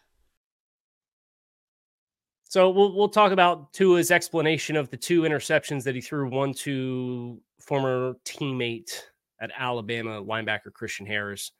So 2.46 2.72
we'll 2.72 2.96
we'll 2.96 3.10
talk 3.10 3.32
about 3.32 3.72
Tua's 3.74 4.10
explanation 4.10 4.76
of 4.76 4.90
the 4.90 4.98
two 4.98 5.22
interceptions 5.22 5.84
that 5.84 5.94
he 5.94 6.02
threw, 6.02 6.28
one 6.32 6.52
to 6.64 7.40
former 7.60 8.16
teammate 8.26 8.92
at 9.40 9.52
Alabama 9.56 10.20
linebacker 10.24 10.74
Christian 10.74 11.06
Harris 11.06 11.52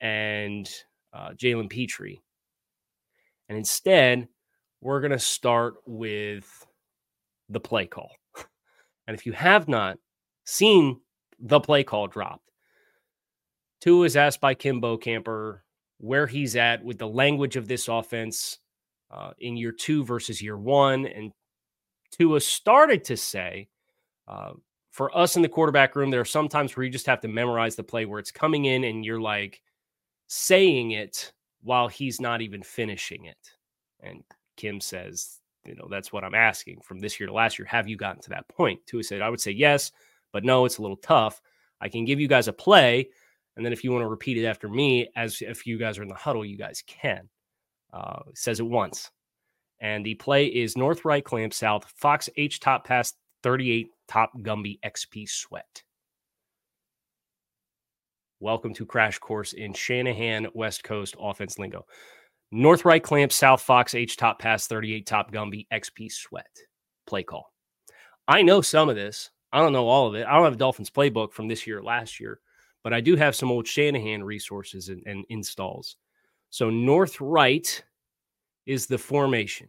and 0.00 0.68
uh, 1.12 1.30
Jalen 1.30 1.70
Pitre 1.70 2.18
and 3.52 3.58
instead, 3.58 4.28
we're 4.80 5.02
going 5.02 5.12
to 5.12 5.18
start 5.18 5.74
with 5.84 6.66
the 7.50 7.60
play 7.60 7.84
call. 7.84 8.10
And 9.06 9.14
if 9.14 9.26
you 9.26 9.32
have 9.32 9.68
not 9.68 9.98
seen 10.46 11.02
the 11.38 11.60
play 11.60 11.84
call 11.84 12.06
dropped, 12.06 12.50
Tua 13.82 13.98
was 14.00 14.16
asked 14.16 14.40
by 14.40 14.54
Kim 14.54 14.80
Bokamper 14.80 15.58
where 15.98 16.26
he's 16.26 16.56
at 16.56 16.82
with 16.82 16.96
the 16.96 17.06
language 17.06 17.56
of 17.56 17.68
this 17.68 17.88
offense 17.88 18.58
uh, 19.10 19.32
in 19.38 19.58
year 19.58 19.72
two 19.72 20.02
versus 20.02 20.40
year 20.40 20.56
one. 20.56 21.04
And 21.04 21.30
Tua 22.10 22.40
started 22.40 23.04
to 23.04 23.18
say, 23.18 23.68
uh, 24.26 24.52
for 24.92 25.14
us 25.14 25.36
in 25.36 25.42
the 25.42 25.48
quarterback 25.50 25.94
room, 25.94 26.10
there 26.10 26.22
are 26.22 26.24
some 26.24 26.48
times 26.48 26.74
where 26.74 26.84
you 26.84 26.90
just 26.90 27.04
have 27.04 27.20
to 27.20 27.28
memorize 27.28 27.76
the 27.76 27.84
play 27.84 28.06
where 28.06 28.18
it's 28.18 28.32
coming 28.32 28.64
in 28.64 28.84
and 28.84 29.04
you're 29.04 29.20
like 29.20 29.60
saying 30.28 30.92
it 30.92 31.34
while 31.62 31.88
he's 31.88 32.20
not 32.20 32.42
even 32.42 32.62
finishing 32.62 33.24
it. 33.24 33.50
And 34.00 34.22
Kim 34.56 34.80
says, 34.80 35.40
you 35.64 35.74
know, 35.74 35.86
that's 35.90 36.12
what 36.12 36.24
I'm 36.24 36.34
asking 36.34 36.80
from 36.80 36.98
this 36.98 37.18
year 37.18 37.28
to 37.28 37.32
last 37.32 37.58
year. 37.58 37.66
Have 37.66 37.88
you 37.88 37.96
gotten 37.96 38.20
to 38.22 38.30
that 38.30 38.48
point? 38.48 38.80
Tua 38.86 39.02
said, 39.02 39.22
I 39.22 39.30
would 39.30 39.40
say 39.40 39.52
yes, 39.52 39.92
but 40.32 40.44
no, 40.44 40.64
it's 40.64 40.78
a 40.78 40.82
little 40.82 40.96
tough. 40.96 41.40
I 41.80 41.88
can 41.88 42.04
give 42.04 42.20
you 42.20 42.28
guys 42.28 42.48
a 42.48 42.52
play. 42.52 43.08
And 43.56 43.64
then 43.64 43.72
if 43.72 43.84
you 43.84 43.92
want 43.92 44.02
to 44.02 44.08
repeat 44.08 44.38
it 44.38 44.46
after 44.46 44.68
me, 44.68 45.08
as 45.14 45.42
if 45.42 45.66
you 45.66 45.78
guys 45.78 45.98
are 45.98 46.02
in 46.02 46.08
the 46.08 46.14
huddle, 46.14 46.44
you 46.44 46.56
guys 46.56 46.82
can. 46.86 47.28
Uh, 47.92 48.20
says 48.34 48.58
it 48.58 48.66
once. 48.66 49.10
And 49.80 50.06
the 50.06 50.14
play 50.14 50.46
is 50.46 50.76
north 50.76 51.04
right 51.04 51.24
clamp 51.24 51.52
south, 51.52 51.84
Fox 51.96 52.28
H 52.36 52.60
top 52.60 52.86
pass 52.86 53.12
38 53.42 53.88
top 54.08 54.32
Gumby 54.38 54.78
XP 54.84 55.28
sweat. 55.28 55.82
Welcome 58.42 58.74
to 58.74 58.84
Crash 58.84 59.20
Course 59.20 59.52
in 59.52 59.72
Shanahan 59.72 60.48
West 60.52 60.82
Coast 60.82 61.14
offense 61.16 61.60
lingo. 61.60 61.86
North 62.50 62.84
right 62.84 63.00
clamp, 63.00 63.30
South 63.30 63.62
Fox, 63.62 63.94
H 63.94 64.16
top 64.16 64.40
pass, 64.40 64.66
38 64.66 65.06
top 65.06 65.30
Gumby, 65.30 65.68
XP 65.72 66.10
sweat. 66.10 66.50
Play 67.06 67.22
call. 67.22 67.52
I 68.26 68.42
know 68.42 68.60
some 68.60 68.88
of 68.88 68.96
this. 68.96 69.30
I 69.52 69.60
don't 69.60 69.72
know 69.72 69.86
all 69.86 70.08
of 70.08 70.16
it. 70.16 70.26
I 70.26 70.34
don't 70.34 70.42
have 70.42 70.54
a 70.54 70.56
Dolphins 70.56 70.90
playbook 70.90 71.32
from 71.32 71.46
this 71.46 71.68
year 71.68 71.78
or 71.78 71.84
last 71.84 72.18
year, 72.18 72.40
but 72.82 72.92
I 72.92 73.00
do 73.00 73.14
have 73.14 73.36
some 73.36 73.52
old 73.52 73.64
Shanahan 73.64 74.24
resources 74.24 74.88
and, 74.88 75.04
and 75.06 75.24
installs. 75.28 75.94
So 76.50 76.68
north 76.68 77.20
right 77.20 77.84
is 78.66 78.88
the 78.88 78.98
formation. 78.98 79.68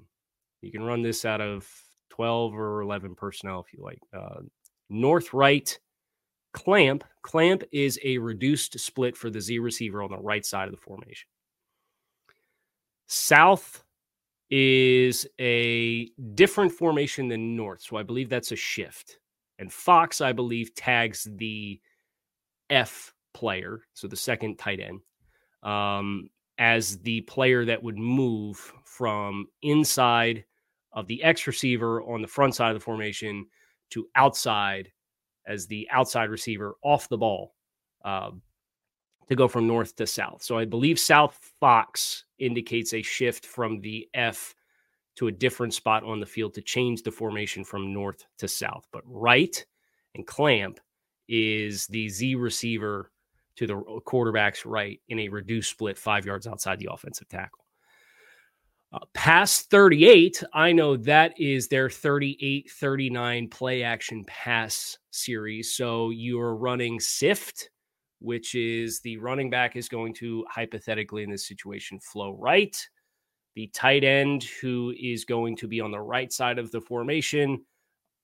You 0.61 0.71
can 0.71 0.81
run 0.81 1.03
this 1.03 1.25
out 1.25 1.41
of 1.41 1.69
12 2.09 2.55
or 2.55 2.81
11 2.81 3.13
personnel 3.13 3.59
if 3.59 3.71
you 3.71 3.83
like. 3.83 4.01
Uh, 4.11 4.41
north 4.89 5.31
right 5.31 5.77
Clamp, 6.53 7.03
clamp 7.23 7.63
is 7.71 7.99
a 8.03 8.17
reduced 8.19 8.79
split 8.79 9.17
for 9.17 9.29
the 9.29 9.41
Z 9.41 9.59
receiver 9.59 10.03
on 10.03 10.11
the 10.11 10.17
right 10.17 10.45
side 10.45 10.67
of 10.67 10.71
the 10.71 10.81
formation. 10.81 11.27
South 13.07 13.83
is 14.49 15.27
a 15.39 16.09
different 16.35 16.71
formation 16.71 17.27
than 17.27 17.55
North, 17.55 17.81
so 17.81 17.97
I 17.97 18.03
believe 18.03 18.29
that's 18.29 18.51
a 18.51 18.55
shift. 18.55 19.17
And 19.57 19.73
Fox, 19.73 20.21
I 20.21 20.31
believe, 20.31 20.75
tags 20.75 21.27
the 21.37 21.81
F 22.69 23.13
player, 23.33 23.81
so 23.93 24.07
the 24.07 24.15
second 24.15 24.57
tight 24.57 24.79
end, 24.79 25.01
um, 25.63 26.29
as 26.59 26.99
the 26.99 27.21
player 27.21 27.65
that 27.65 27.81
would 27.81 27.97
move 27.97 28.73
from 28.85 29.47
inside 29.63 30.45
of 30.91 31.07
the 31.07 31.23
X 31.23 31.47
receiver 31.47 32.03
on 32.03 32.21
the 32.21 32.27
front 32.27 32.53
side 32.53 32.69
of 32.69 32.75
the 32.75 32.83
formation 32.83 33.47
to 33.89 34.07
outside 34.15 34.91
as 35.47 35.67
the 35.67 35.87
outside 35.91 36.29
receiver 36.29 36.75
off 36.83 37.09
the 37.09 37.17
ball 37.17 37.53
uh, 38.05 38.31
to 39.27 39.35
go 39.35 39.47
from 39.47 39.67
north 39.67 39.95
to 39.95 40.07
south. 40.07 40.43
So 40.43 40.57
I 40.57 40.65
believe 40.65 40.99
South 40.99 41.37
Fox 41.59 42.25
indicates 42.39 42.93
a 42.93 43.01
shift 43.01 43.45
from 43.45 43.81
the 43.81 44.07
F 44.13 44.55
to 45.15 45.27
a 45.27 45.31
different 45.31 45.73
spot 45.73 46.03
on 46.03 46.19
the 46.19 46.25
field 46.25 46.53
to 46.55 46.61
change 46.61 47.03
the 47.03 47.11
formation 47.11 47.63
from 47.63 47.93
north 47.93 48.25
to 48.39 48.47
south. 48.47 48.87
But 48.91 49.03
right 49.05 49.63
and 50.15 50.25
clamp 50.25 50.79
is 51.27 51.87
the 51.87 52.09
Z 52.09 52.35
receiver 52.35 53.11
to 53.55 53.67
the 53.67 54.01
quarterback's 54.05 54.65
right 54.65 54.99
in 55.09 55.19
a 55.19 55.29
reduced 55.29 55.69
split 55.69 55.97
five 55.97 56.25
yards 56.25 56.47
outside 56.47 56.79
the 56.79 56.89
offensive 56.91 57.29
tackle. 57.29 57.62
Uh, 58.93 58.99
pass 59.15 59.63
38, 59.63 60.43
I 60.53 60.71
know 60.71 60.95
that 60.97 61.33
is 61.39 61.67
their 61.67 61.89
38 61.89 62.69
39 62.69 63.47
play 63.49 63.81
action 63.81 64.23
pass 64.25 64.99
series. 65.09 65.73
So 65.73 66.11
you're 66.11 66.55
running 66.55 66.99
SIFT, 66.99 67.71
which 68.19 68.53
is 68.53 68.99
the 68.99 69.17
running 69.17 69.49
back 69.49 69.75
is 69.75 69.89
going 69.89 70.13
to 70.15 70.45
hypothetically 70.47 71.23
in 71.23 71.31
this 71.31 71.47
situation 71.47 71.99
flow 71.99 72.33
right. 72.33 72.77
The 73.55 73.65
tight 73.73 74.03
end, 74.03 74.43
who 74.61 74.93
is 74.99 75.25
going 75.25 75.55
to 75.57 75.67
be 75.67 75.81
on 75.81 75.89
the 75.89 75.99
right 75.99 76.31
side 76.31 76.59
of 76.59 76.69
the 76.69 76.81
formation, 76.81 77.65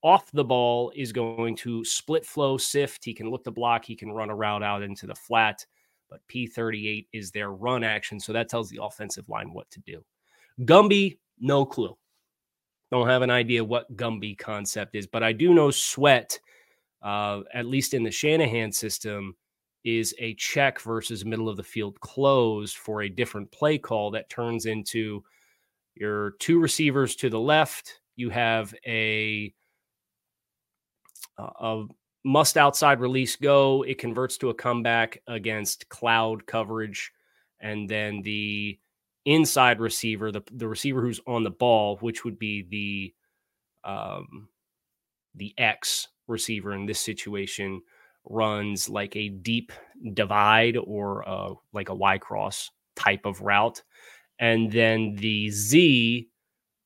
off 0.03 0.29
the 0.33 0.45
ball, 0.45 0.91
is 0.95 1.11
going 1.11 1.55
to 1.57 1.83
split 1.83 2.23
flow 2.23 2.57
SIFT. 2.57 3.05
He 3.05 3.13
can 3.15 3.31
look 3.31 3.43
to 3.45 3.51
block, 3.51 3.85
he 3.85 3.95
can 3.95 4.11
run 4.11 4.29
a 4.29 4.35
route 4.35 4.61
out 4.61 4.83
into 4.83 5.07
the 5.07 5.15
flat, 5.15 5.65
but 6.11 6.21
P38 6.31 7.07
is 7.11 7.31
their 7.31 7.51
run 7.51 7.83
action. 7.83 8.19
So 8.19 8.33
that 8.33 8.49
tells 8.49 8.69
the 8.69 8.79
offensive 8.83 9.27
line 9.29 9.51
what 9.51 9.67
to 9.71 9.79
do. 9.79 10.03
Gumby, 10.61 11.17
no 11.39 11.65
clue. 11.65 11.95
Don't 12.91 13.07
have 13.07 13.21
an 13.21 13.29
idea 13.29 13.63
what 13.63 13.95
Gumby 13.95 14.37
concept 14.37 14.95
is, 14.95 15.05
but 15.05 15.23
I 15.23 15.31
do 15.31 15.53
know 15.53 15.71
Sweat, 15.71 16.39
uh, 17.01 17.41
at 17.53 17.65
least 17.65 17.93
in 17.93 18.03
the 18.03 18.11
Shanahan 18.11 18.71
system, 18.71 19.35
is 19.83 20.13
a 20.19 20.33
check 20.35 20.81
versus 20.81 21.23
middle 21.23 21.47
of 21.47 21.55
the 21.55 21.63
field 21.63 21.99
closed 22.01 22.77
for 22.77 23.03
a 23.03 23.09
different 23.09 23.51
play 23.51 23.77
call 23.77 24.11
that 24.11 24.29
turns 24.29 24.65
into 24.65 25.23
your 25.95 26.31
two 26.39 26.59
receivers 26.59 27.15
to 27.17 27.29
the 27.29 27.39
left. 27.39 28.01
You 28.15 28.29
have 28.29 28.73
a, 28.85 29.53
a 31.37 31.85
must 32.25 32.57
outside 32.57 32.99
release 32.99 33.35
go. 33.35 33.83
It 33.83 33.97
converts 33.97 34.37
to 34.39 34.49
a 34.49 34.53
comeback 34.53 35.21
against 35.27 35.87
cloud 35.89 36.45
coverage. 36.45 37.11
And 37.61 37.89
then 37.89 38.21
the 38.21 38.77
inside 39.25 39.79
receiver, 39.79 40.31
the, 40.31 40.41
the 40.51 40.67
receiver 40.67 41.01
who's 41.01 41.19
on 41.27 41.43
the 41.43 41.49
ball, 41.49 41.97
which 41.97 42.23
would 42.23 42.39
be 42.39 42.63
the 43.83 43.89
um, 43.89 44.49
the 45.35 45.53
X 45.57 46.07
receiver 46.27 46.73
in 46.73 46.85
this 46.85 46.99
situation, 46.99 47.81
runs 48.25 48.89
like 48.89 49.15
a 49.15 49.29
deep 49.29 49.71
divide 50.13 50.77
or 50.77 51.27
uh, 51.27 51.53
like 51.73 51.89
a 51.89 51.95
Y 51.95 52.17
cross 52.17 52.71
type 52.95 53.25
of 53.25 53.41
route. 53.41 53.81
And 54.39 54.71
then 54.71 55.15
the 55.15 55.49
Z 55.49 56.29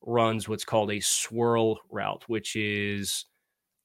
runs 0.02 0.48
what's 0.48 0.64
called 0.64 0.92
a 0.92 1.00
swirl 1.00 1.80
route, 1.90 2.24
which 2.26 2.56
is 2.56 3.26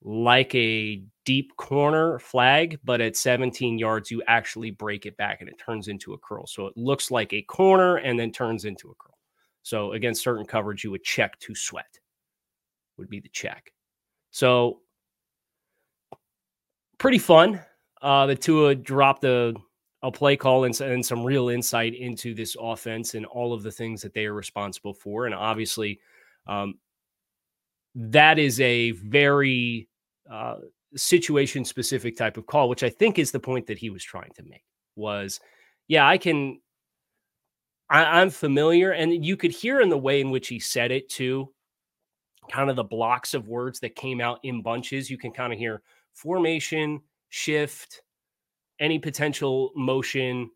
like 0.02 0.54
a 0.56 1.04
deep 1.26 1.56
corner 1.58 2.20
flag, 2.20 2.80
but 2.84 3.02
at 3.02 3.18
17 3.18 3.78
yards, 3.78 4.10
you 4.10 4.24
actually 4.28 4.72
break 4.72 5.06
it 5.06 5.18
back 5.18 5.42
and 5.42 5.50
it 5.50 5.60
turns 5.60 5.88
into 5.88 6.14
a 6.14 6.18
curl. 6.18 6.48
So 6.48 6.68
it 6.68 6.78
looks 6.78 7.12
like 7.12 7.34
a 7.34 7.42
corner 7.44 7.98
and 7.98 8.20
then 8.20 8.32
turns 8.32 8.66
into 8.66 8.90
a 8.90 8.96
curl. 8.96 9.18
So 9.62 9.92
against 9.92 10.24
certain 10.24 10.46
coverage, 10.46 10.84
you 10.84 10.92
would 10.92 11.04
check 11.04 11.38
to 11.42 11.54
sweat, 11.54 12.00
would 12.98 13.10
be 13.10 13.20
the 13.20 13.30
check. 13.30 13.74
So 14.32 14.80
pretty 16.98 17.20
fun. 17.20 17.62
Uh, 18.02 18.26
the 18.28 18.36
Tua 18.36 18.76
dropped 18.76 19.26
a, 19.26 19.54
a 20.02 20.12
play 20.12 20.38
call 20.38 20.64
and, 20.64 20.80
and 20.80 21.06
some 21.06 21.24
real 21.24 21.50
insight 21.50 21.94
into 21.94 22.34
this 22.34 22.56
offense 22.60 23.16
and 23.16 23.26
all 23.26 23.54
of 23.54 23.64
the 23.64 23.72
things 23.72 24.02
that 24.02 24.14
they 24.14 24.26
are 24.26 24.34
responsible 24.34 24.94
for. 24.94 25.26
And 25.26 25.36
obviously, 25.36 26.00
um, 26.48 26.76
that 27.96 28.40
is 28.40 28.60
a 28.62 28.92
very 28.92 29.88
uh, 30.30 30.58
situation 30.96 31.66
specific 31.66 32.18
type 32.18 32.38
of 32.38 32.46
call, 32.46 32.70
which 32.70 32.84
I 32.84 32.90
think 32.90 33.20
is 33.20 33.32
the 33.32 33.40
point 33.40 33.68
that 33.68 33.78
he 33.78 33.90
was 33.90 34.04
trying 34.04 34.32
to 34.36 34.44
make. 34.44 34.64
Was 34.96 35.40
yeah, 35.88 36.08
I 36.08 36.18
can. 36.18 36.60
I, 37.90 38.22
I'm 38.22 38.30
familiar, 38.30 38.92
and 38.92 39.26
you 39.26 39.36
could 39.36 39.52
hear 39.52 39.82
in 39.82 39.90
the 39.90 39.98
way 39.98 40.22
in 40.22 40.30
which 40.30 40.48
he 40.48 40.60
said 40.60 40.92
it 40.92 41.10
too, 41.10 41.52
kind 42.52 42.70
of 42.70 42.76
the 42.76 42.84
blocks 42.84 43.34
of 43.34 43.48
words 43.48 43.80
that 43.80 43.96
came 43.96 44.22
out 44.22 44.40
in 44.44 44.62
bunches. 44.62 45.10
You 45.10 45.18
can 45.18 45.32
kind 45.32 45.52
of 45.52 45.58
hear 45.58 45.82
formation, 46.14 47.02
shift, 47.30 48.02
any 48.80 49.00
potential 49.00 49.72
motion. 49.76 50.52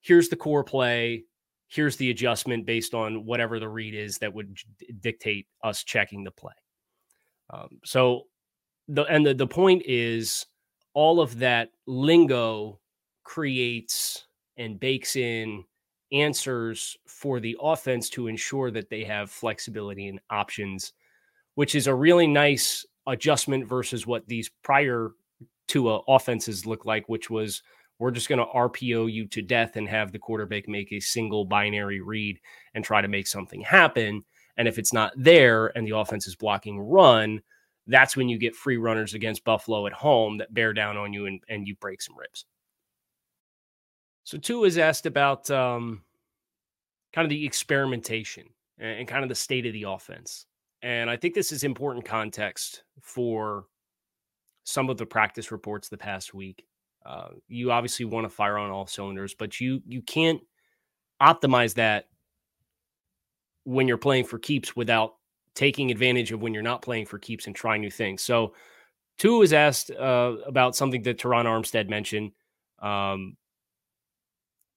Here's 0.00 0.28
the 0.28 0.36
core 0.36 0.64
play. 0.64 1.24
Here's 1.70 1.96
the 1.96 2.10
adjustment 2.10 2.66
based 2.66 2.94
on 2.94 3.24
whatever 3.24 3.60
the 3.60 3.68
read 3.68 3.94
is 3.94 4.18
that 4.18 4.34
would 4.34 4.56
dictate 5.00 5.46
us 5.62 5.84
checking 5.84 6.24
the 6.24 6.32
play. 6.32 6.52
Um, 7.50 7.78
so 7.84 8.26
the 8.88 9.04
and 9.04 9.24
the, 9.24 9.34
the 9.34 9.46
point 9.46 9.82
is 9.86 10.46
all 10.94 11.20
of 11.20 11.38
that 11.38 11.70
lingo 11.86 12.80
creates 13.22 14.26
and 14.56 14.80
bakes 14.80 15.14
in 15.14 15.64
answers 16.12 16.96
for 17.06 17.38
the 17.38 17.56
offense 17.62 18.10
to 18.10 18.26
ensure 18.26 18.72
that 18.72 18.90
they 18.90 19.04
have 19.04 19.30
flexibility 19.30 20.08
and 20.08 20.20
options, 20.28 20.92
which 21.54 21.76
is 21.76 21.86
a 21.86 21.94
really 21.94 22.26
nice 22.26 22.84
adjustment 23.06 23.66
versus 23.66 24.08
what 24.08 24.26
these 24.26 24.50
prior 24.64 25.12
two 25.68 25.88
offenses 25.88 26.66
look 26.66 26.84
like, 26.84 27.08
which 27.08 27.30
was 27.30 27.62
we're 28.00 28.10
just 28.10 28.30
going 28.30 28.38
to 28.38 28.46
RPO 28.46 29.12
you 29.12 29.26
to 29.26 29.42
death 29.42 29.76
and 29.76 29.86
have 29.86 30.10
the 30.10 30.18
quarterback 30.18 30.66
make 30.66 30.90
a 30.90 31.00
single 31.00 31.44
binary 31.44 32.00
read 32.00 32.40
and 32.74 32.82
try 32.82 33.02
to 33.02 33.08
make 33.08 33.26
something 33.26 33.60
happen. 33.60 34.24
And 34.56 34.66
if 34.66 34.78
it's 34.78 34.94
not 34.94 35.12
there 35.16 35.66
and 35.76 35.86
the 35.86 35.96
offense 35.96 36.26
is 36.26 36.34
blocking 36.34 36.80
run, 36.80 37.42
that's 37.86 38.16
when 38.16 38.28
you 38.28 38.38
get 38.38 38.56
free 38.56 38.78
runners 38.78 39.12
against 39.12 39.44
Buffalo 39.44 39.86
at 39.86 39.92
home 39.92 40.38
that 40.38 40.54
bear 40.54 40.72
down 40.72 40.96
on 40.96 41.12
you 41.12 41.26
and, 41.26 41.42
and 41.48 41.68
you 41.68 41.76
break 41.76 42.00
some 42.00 42.16
ribs. 42.18 42.46
So, 44.24 44.38
two 44.38 44.64
is 44.64 44.78
asked 44.78 45.06
about 45.06 45.50
um, 45.50 46.02
kind 47.12 47.26
of 47.26 47.30
the 47.30 47.44
experimentation 47.44 48.46
and, 48.78 49.00
and 49.00 49.08
kind 49.08 49.24
of 49.24 49.28
the 49.28 49.34
state 49.34 49.66
of 49.66 49.72
the 49.72 49.84
offense. 49.84 50.46
And 50.82 51.10
I 51.10 51.16
think 51.16 51.34
this 51.34 51.52
is 51.52 51.64
important 51.64 52.04
context 52.04 52.84
for 53.02 53.66
some 54.64 54.88
of 54.88 54.96
the 54.96 55.06
practice 55.06 55.50
reports 55.50 55.88
the 55.88 55.98
past 55.98 56.32
week. 56.32 56.64
Uh, 57.04 57.28
you 57.48 57.72
obviously 57.72 58.04
want 58.04 58.24
to 58.24 58.28
fire 58.28 58.58
on 58.58 58.70
all 58.70 58.86
cylinders, 58.86 59.34
but 59.34 59.60
you 59.60 59.82
you 59.86 60.02
can't 60.02 60.40
optimize 61.20 61.74
that 61.74 62.08
when 63.64 63.88
you're 63.88 63.98
playing 63.98 64.24
for 64.24 64.38
keeps 64.38 64.74
without 64.76 65.14
taking 65.54 65.90
advantage 65.90 66.32
of 66.32 66.40
when 66.40 66.54
you're 66.54 66.62
not 66.62 66.82
playing 66.82 67.06
for 67.06 67.18
keeps 67.18 67.46
and 67.46 67.56
trying 67.56 67.80
new 67.80 67.90
things. 67.90 68.22
So, 68.22 68.54
Tua 69.18 69.38
was 69.38 69.52
asked 69.52 69.90
uh, 69.90 70.36
about 70.46 70.76
something 70.76 71.02
that 71.02 71.18
Terron 71.18 71.44
Armstead 71.44 71.88
mentioned, 71.88 72.32
um, 72.80 73.36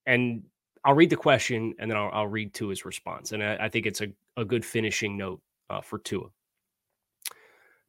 and 0.06 0.44
I'll 0.86 0.94
read 0.94 1.10
the 1.10 1.16
question 1.16 1.74
and 1.80 1.90
then 1.90 1.98
I'll, 1.98 2.10
I'll 2.12 2.28
read 2.28 2.54
Tua's 2.54 2.86
response. 2.86 3.32
And 3.32 3.44
I, 3.44 3.58
I, 3.62 3.70
think 3.70 3.86
it's 3.86 4.02
a, 4.02 4.08
a 4.36 4.44
good 4.44 4.66
finishing 4.66 5.18
note 5.18 5.42
uh, 5.70 5.82
for 5.82 6.00
Tua. 6.00 6.28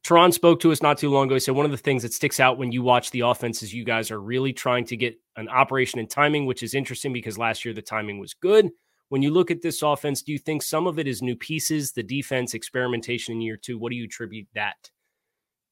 Terron 0.05 0.31
spoke 0.31 0.59
to 0.59 0.71
us 0.71 0.83
not 0.83 0.99
too 0.99 1.09
long 1.09 1.25
ago. 1.25 1.33
He 1.33 1.39
said 1.39 1.55
one 1.55 1.65
of 1.65 1.71
the 1.71 1.77
things 1.77 2.03
that 2.03 2.13
sticks 2.13 2.39
out 2.39 2.59
when 2.59 2.71
you 2.71 2.83
watch 2.83 3.09
the 3.09 3.21
offense 3.21 3.63
is 3.63 3.73
you 3.73 3.83
guys 3.83 4.11
are 4.11 4.21
really 4.21 4.53
trying 4.53 4.85
to 4.85 4.95
get 4.95 5.19
an 5.35 5.49
operation 5.49 5.99
and 5.99 6.07
timing, 6.07 6.45
which 6.45 6.61
is 6.61 6.75
interesting 6.75 7.11
because 7.11 7.39
last 7.39 7.65
year 7.65 7.73
the 7.73 7.81
timing 7.81 8.19
was 8.19 8.35
good. 8.35 8.69
When 9.09 9.23
you 9.23 9.31
look 9.31 9.49
at 9.49 9.63
this 9.63 9.81
offense, 9.81 10.21
do 10.21 10.31
you 10.31 10.37
think 10.37 10.61
some 10.61 10.85
of 10.85 10.99
it 10.99 11.07
is 11.07 11.23
new 11.23 11.35
pieces, 11.35 11.91
the 11.91 12.03
defense 12.03 12.53
experimentation 12.53 13.33
in 13.33 13.41
year 13.41 13.57
two? 13.57 13.79
What 13.79 13.89
do 13.89 13.95
you 13.95 14.03
attribute 14.03 14.47
that 14.53 14.91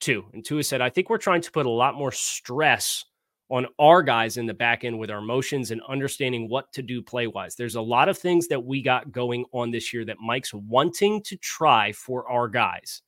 to? 0.01 0.25
And 0.33 0.43
Tua 0.43 0.63
said, 0.63 0.81
I 0.81 0.89
think 0.89 1.11
we're 1.11 1.19
trying 1.19 1.41
to 1.41 1.51
put 1.51 1.67
a 1.67 1.71
lot 1.71 1.93
more 1.93 2.11
stress 2.11 3.05
on 3.49 3.67
our 3.77 4.01
guys 4.01 4.37
in 4.37 4.47
the 4.47 4.53
back 4.55 4.83
end 4.83 4.97
with 4.97 5.11
our 5.11 5.21
motions 5.21 5.69
and 5.69 5.81
understanding 5.87 6.49
what 6.49 6.73
to 6.73 6.81
do 6.81 7.03
play 7.03 7.27
wise. 7.27 7.53
There's 7.53 7.75
a 7.75 7.81
lot 7.81 8.09
of 8.09 8.17
things 8.17 8.47
that 8.47 8.65
we 8.65 8.81
got 8.81 9.11
going 9.11 9.45
on 9.51 9.69
this 9.69 9.93
year 9.93 10.05
that 10.05 10.17
Mike's 10.19 10.55
wanting 10.55 11.21
to 11.25 11.37
try 11.37 11.91
for 11.91 12.27
our 12.27 12.47
guys 12.47 13.03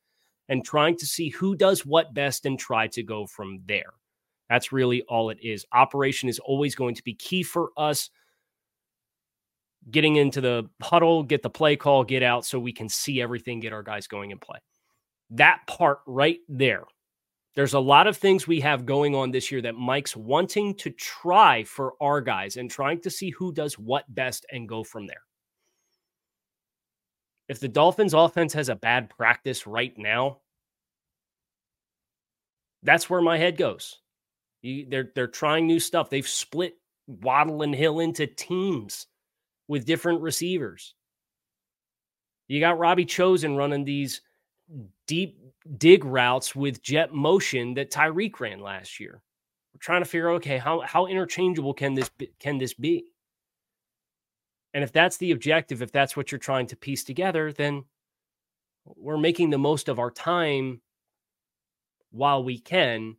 and 0.48 0.64
trying 0.64 0.96
to 0.96 1.06
see 1.06 1.30
who 1.30 1.56
does 1.56 1.84
what 1.84 2.14
best 2.14 2.46
and 2.46 2.58
try 2.58 2.86
to 2.88 3.02
go 3.02 3.26
from 3.26 3.60
there. 3.66 3.92
That's 4.48 4.72
really 4.72 5.02
all 5.02 5.30
it 5.30 5.38
is. 5.42 5.64
Operation 5.72 6.28
is 6.28 6.38
always 6.38 6.74
going 6.74 6.94
to 6.94 7.02
be 7.02 7.14
key 7.14 7.42
for 7.42 7.70
us 7.76 8.10
getting 9.90 10.16
into 10.16 10.40
the 10.40 10.68
huddle, 10.82 11.22
get 11.22 11.42
the 11.42 11.50
play 11.50 11.76
call, 11.76 12.04
get 12.04 12.22
out 12.22 12.44
so 12.44 12.58
we 12.58 12.72
can 12.72 12.88
see 12.88 13.20
everything, 13.20 13.60
get 13.60 13.72
our 13.72 13.82
guys 13.82 14.06
going 14.06 14.32
and 14.32 14.40
play. 14.40 14.58
That 15.30 15.60
part 15.66 15.98
right 16.06 16.38
there. 16.48 16.84
There's 17.54 17.74
a 17.74 17.80
lot 17.80 18.06
of 18.06 18.16
things 18.16 18.46
we 18.46 18.60
have 18.60 18.84
going 18.84 19.14
on 19.14 19.30
this 19.30 19.50
year 19.50 19.62
that 19.62 19.74
Mike's 19.74 20.14
wanting 20.14 20.74
to 20.76 20.90
try 20.90 21.64
for 21.64 21.94
our 22.00 22.20
guys 22.20 22.56
and 22.56 22.70
trying 22.70 23.00
to 23.00 23.10
see 23.10 23.30
who 23.30 23.52
does 23.52 23.78
what 23.78 24.12
best 24.14 24.44
and 24.52 24.68
go 24.68 24.84
from 24.84 25.06
there. 25.06 25.22
If 27.48 27.60
the 27.60 27.68
Dolphins 27.68 28.14
offense 28.14 28.52
has 28.54 28.68
a 28.68 28.74
bad 28.74 29.10
practice 29.10 29.66
right 29.66 29.96
now, 29.96 30.38
that's 32.82 33.08
where 33.08 33.20
my 33.20 33.38
head 33.38 33.56
goes. 33.56 33.98
they're 34.62 35.10
they're 35.14 35.26
trying 35.26 35.66
new 35.66 35.80
stuff. 35.80 36.10
They've 36.10 36.26
split 36.26 36.74
Waddle 37.06 37.62
and 37.62 37.74
Hill 37.74 38.00
into 38.00 38.26
teams 38.26 39.06
with 39.68 39.86
different 39.86 40.22
receivers. 40.22 40.94
You 42.48 42.60
got 42.60 42.78
Robbie 42.78 43.04
Chosen 43.04 43.56
running 43.56 43.84
these 43.84 44.20
deep 45.06 45.38
dig 45.78 46.04
routes 46.04 46.54
with 46.54 46.82
jet 46.82 47.12
motion 47.12 47.74
that 47.74 47.90
Tyreek 47.90 48.38
ran 48.40 48.60
last 48.60 49.00
year. 49.00 49.22
We're 49.72 49.78
trying 49.80 50.02
to 50.02 50.08
figure 50.08 50.30
okay, 50.32 50.58
how 50.58 50.80
how 50.80 51.06
interchangeable 51.06 51.74
can 51.74 51.94
this 51.94 52.08
be, 52.08 52.30
can 52.38 52.58
this 52.58 52.74
be? 52.74 53.06
And 54.76 54.84
if 54.84 54.92
that's 54.92 55.16
the 55.16 55.30
objective, 55.30 55.80
if 55.80 55.90
that's 55.90 56.18
what 56.18 56.30
you're 56.30 56.38
trying 56.38 56.66
to 56.66 56.76
piece 56.76 57.02
together, 57.02 57.50
then 57.50 57.84
we're 58.84 59.16
making 59.16 59.48
the 59.48 59.56
most 59.56 59.88
of 59.88 59.98
our 59.98 60.10
time 60.10 60.82
while 62.10 62.44
we 62.44 62.58
can 62.58 63.16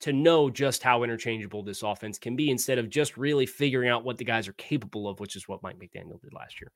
to 0.00 0.12
know 0.12 0.50
just 0.50 0.82
how 0.82 1.02
interchangeable 1.02 1.62
this 1.62 1.82
offense 1.82 2.18
can 2.18 2.36
be 2.36 2.50
instead 2.50 2.76
of 2.76 2.90
just 2.90 3.16
really 3.16 3.46
figuring 3.46 3.88
out 3.88 4.04
what 4.04 4.18
the 4.18 4.26
guys 4.26 4.46
are 4.46 4.52
capable 4.54 5.08
of, 5.08 5.20
which 5.20 5.36
is 5.36 5.48
what 5.48 5.62
Mike 5.62 5.78
McDaniel 5.78 6.20
did 6.20 6.34
last 6.34 6.60
year. 6.60 6.70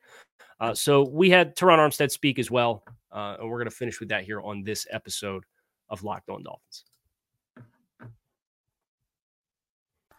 Uh, 0.58 0.72
so 0.72 1.06
we 1.06 1.28
had 1.28 1.54
Terron 1.54 1.76
Armstead 1.76 2.10
speak 2.10 2.38
as 2.38 2.50
well, 2.50 2.84
uh, 3.12 3.36
and 3.38 3.50
we're 3.50 3.58
going 3.58 3.68
to 3.68 3.76
finish 3.76 4.00
with 4.00 4.08
that 4.08 4.24
here 4.24 4.40
on 4.40 4.64
this 4.64 4.86
episode 4.90 5.44
of 5.90 6.02
Locked 6.02 6.30
On 6.30 6.42
Dolphins. 6.42 6.84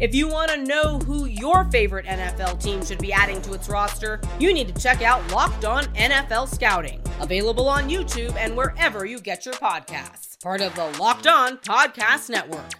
If 0.00 0.14
you 0.14 0.28
want 0.28 0.52
to 0.52 0.64
know 0.64 1.00
who 1.00 1.24
your 1.24 1.64
favorite 1.72 2.06
NFL 2.06 2.62
team 2.62 2.84
should 2.84 3.00
be 3.00 3.12
adding 3.12 3.42
to 3.42 3.52
its 3.52 3.68
roster, 3.68 4.20
you 4.38 4.54
need 4.54 4.72
to 4.72 4.80
check 4.80 5.02
out 5.02 5.28
Locked 5.32 5.64
On 5.64 5.86
NFL 5.86 6.54
Scouting, 6.54 7.02
available 7.18 7.68
on 7.68 7.88
YouTube 7.88 8.36
and 8.36 8.56
wherever 8.56 9.04
you 9.04 9.18
get 9.18 9.44
your 9.44 9.56
podcasts. 9.56 10.40
Part 10.40 10.60
of 10.60 10.72
the 10.76 10.84
Locked 11.00 11.26
On 11.26 11.56
Podcast 11.58 12.30
Network. 12.30 12.70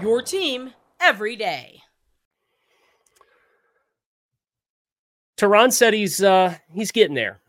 Your 0.00 0.22
team 0.22 0.72
every 1.00 1.34
day. 1.34 1.80
Terron 5.36 5.72
said 5.72 5.94
he's 5.94 6.22
uh 6.22 6.54
he's 6.72 6.92
getting 6.92 7.14
there. 7.16 7.40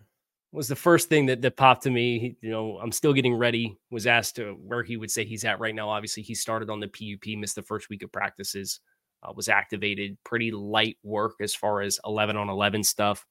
Was 0.52 0.68
the 0.68 0.76
first 0.76 1.08
thing 1.08 1.28
that 1.28 1.44
that 1.44 1.56
popped 1.56 1.84
to 1.84 1.92
me. 1.92 2.36
You 2.42 2.50
know, 2.50 2.80
I'm 2.82 2.92
still 2.92 3.13
getting 3.13 3.36
ready. 3.36 3.78
Was 3.92 4.08
asked 4.08 4.39
where 4.39 4.82
he 4.82 4.98
would 4.98 5.12
say 5.12 5.24
he's 5.24 5.46
at 5.46 5.60
right 5.60 5.76
now. 5.76 5.89
Obviously, 5.89 6.24
he 6.24 6.34
started 6.34 6.72
on 6.72 6.80
the 6.80 6.88
PUP, 6.88 7.38
missed 7.38 7.56
the 7.56 7.62
first 7.62 7.89
week 7.89 8.02
of 8.02 8.12
practices 8.12 8.80
uh, 9.24 9.34
was 9.36 9.50
activated. 9.50 10.18
Pretty 10.24 10.52
light 10.52 10.98
work 11.04 11.36
as 11.42 11.54
far 11.56 11.82
as 11.82 12.00
11 12.06 12.38
on 12.38 12.50
11 12.50 12.84
stuff. 12.84 13.26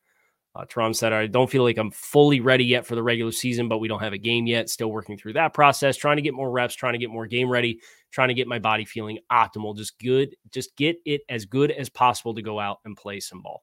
Uh, 0.54 0.64
Terron 0.64 0.94
said, 0.96 1.12
I 1.12 1.26
don't 1.26 1.48
feel 1.48 1.62
like 1.62 1.76
I'm 1.76 1.90
fully 1.90 2.40
ready 2.40 2.64
yet 2.64 2.86
for 2.86 2.94
the 2.94 3.02
regular 3.02 3.30
season, 3.30 3.68
but 3.68 3.78
we 3.78 3.86
don't 3.86 4.00
have 4.00 4.12
a 4.12 4.18
game 4.18 4.46
yet. 4.46 4.68
Still 4.68 4.90
working 4.90 5.16
through 5.16 5.34
that 5.34 5.54
process, 5.54 5.96
trying 5.96 6.16
to 6.16 6.22
get 6.22 6.34
more 6.34 6.50
reps, 6.50 6.74
trying 6.74 6.94
to 6.94 6.98
get 6.98 7.10
more 7.10 7.26
game 7.26 7.48
ready, 7.48 7.80
trying 8.10 8.28
to 8.28 8.34
get 8.34 8.48
my 8.48 8.58
body 8.58 8.84
feeling 8.84 9.18
optimal. 9.30 9.76
Just 9.76 9.98
good, 9.98 10.34
just 10.50 10.74
get 10.76 10.96
it 11.04 11.20
as 11.28 11.44
good 11.44 11.70
as 11.70 11.88
possible 11.88 12.34
to 12.34 12.42
go 12.42 12.58
out 12.58 12.78
and 12.84 12.96
play 12.96 13.20
some 13.20 13.42
ball. 13.42 13.62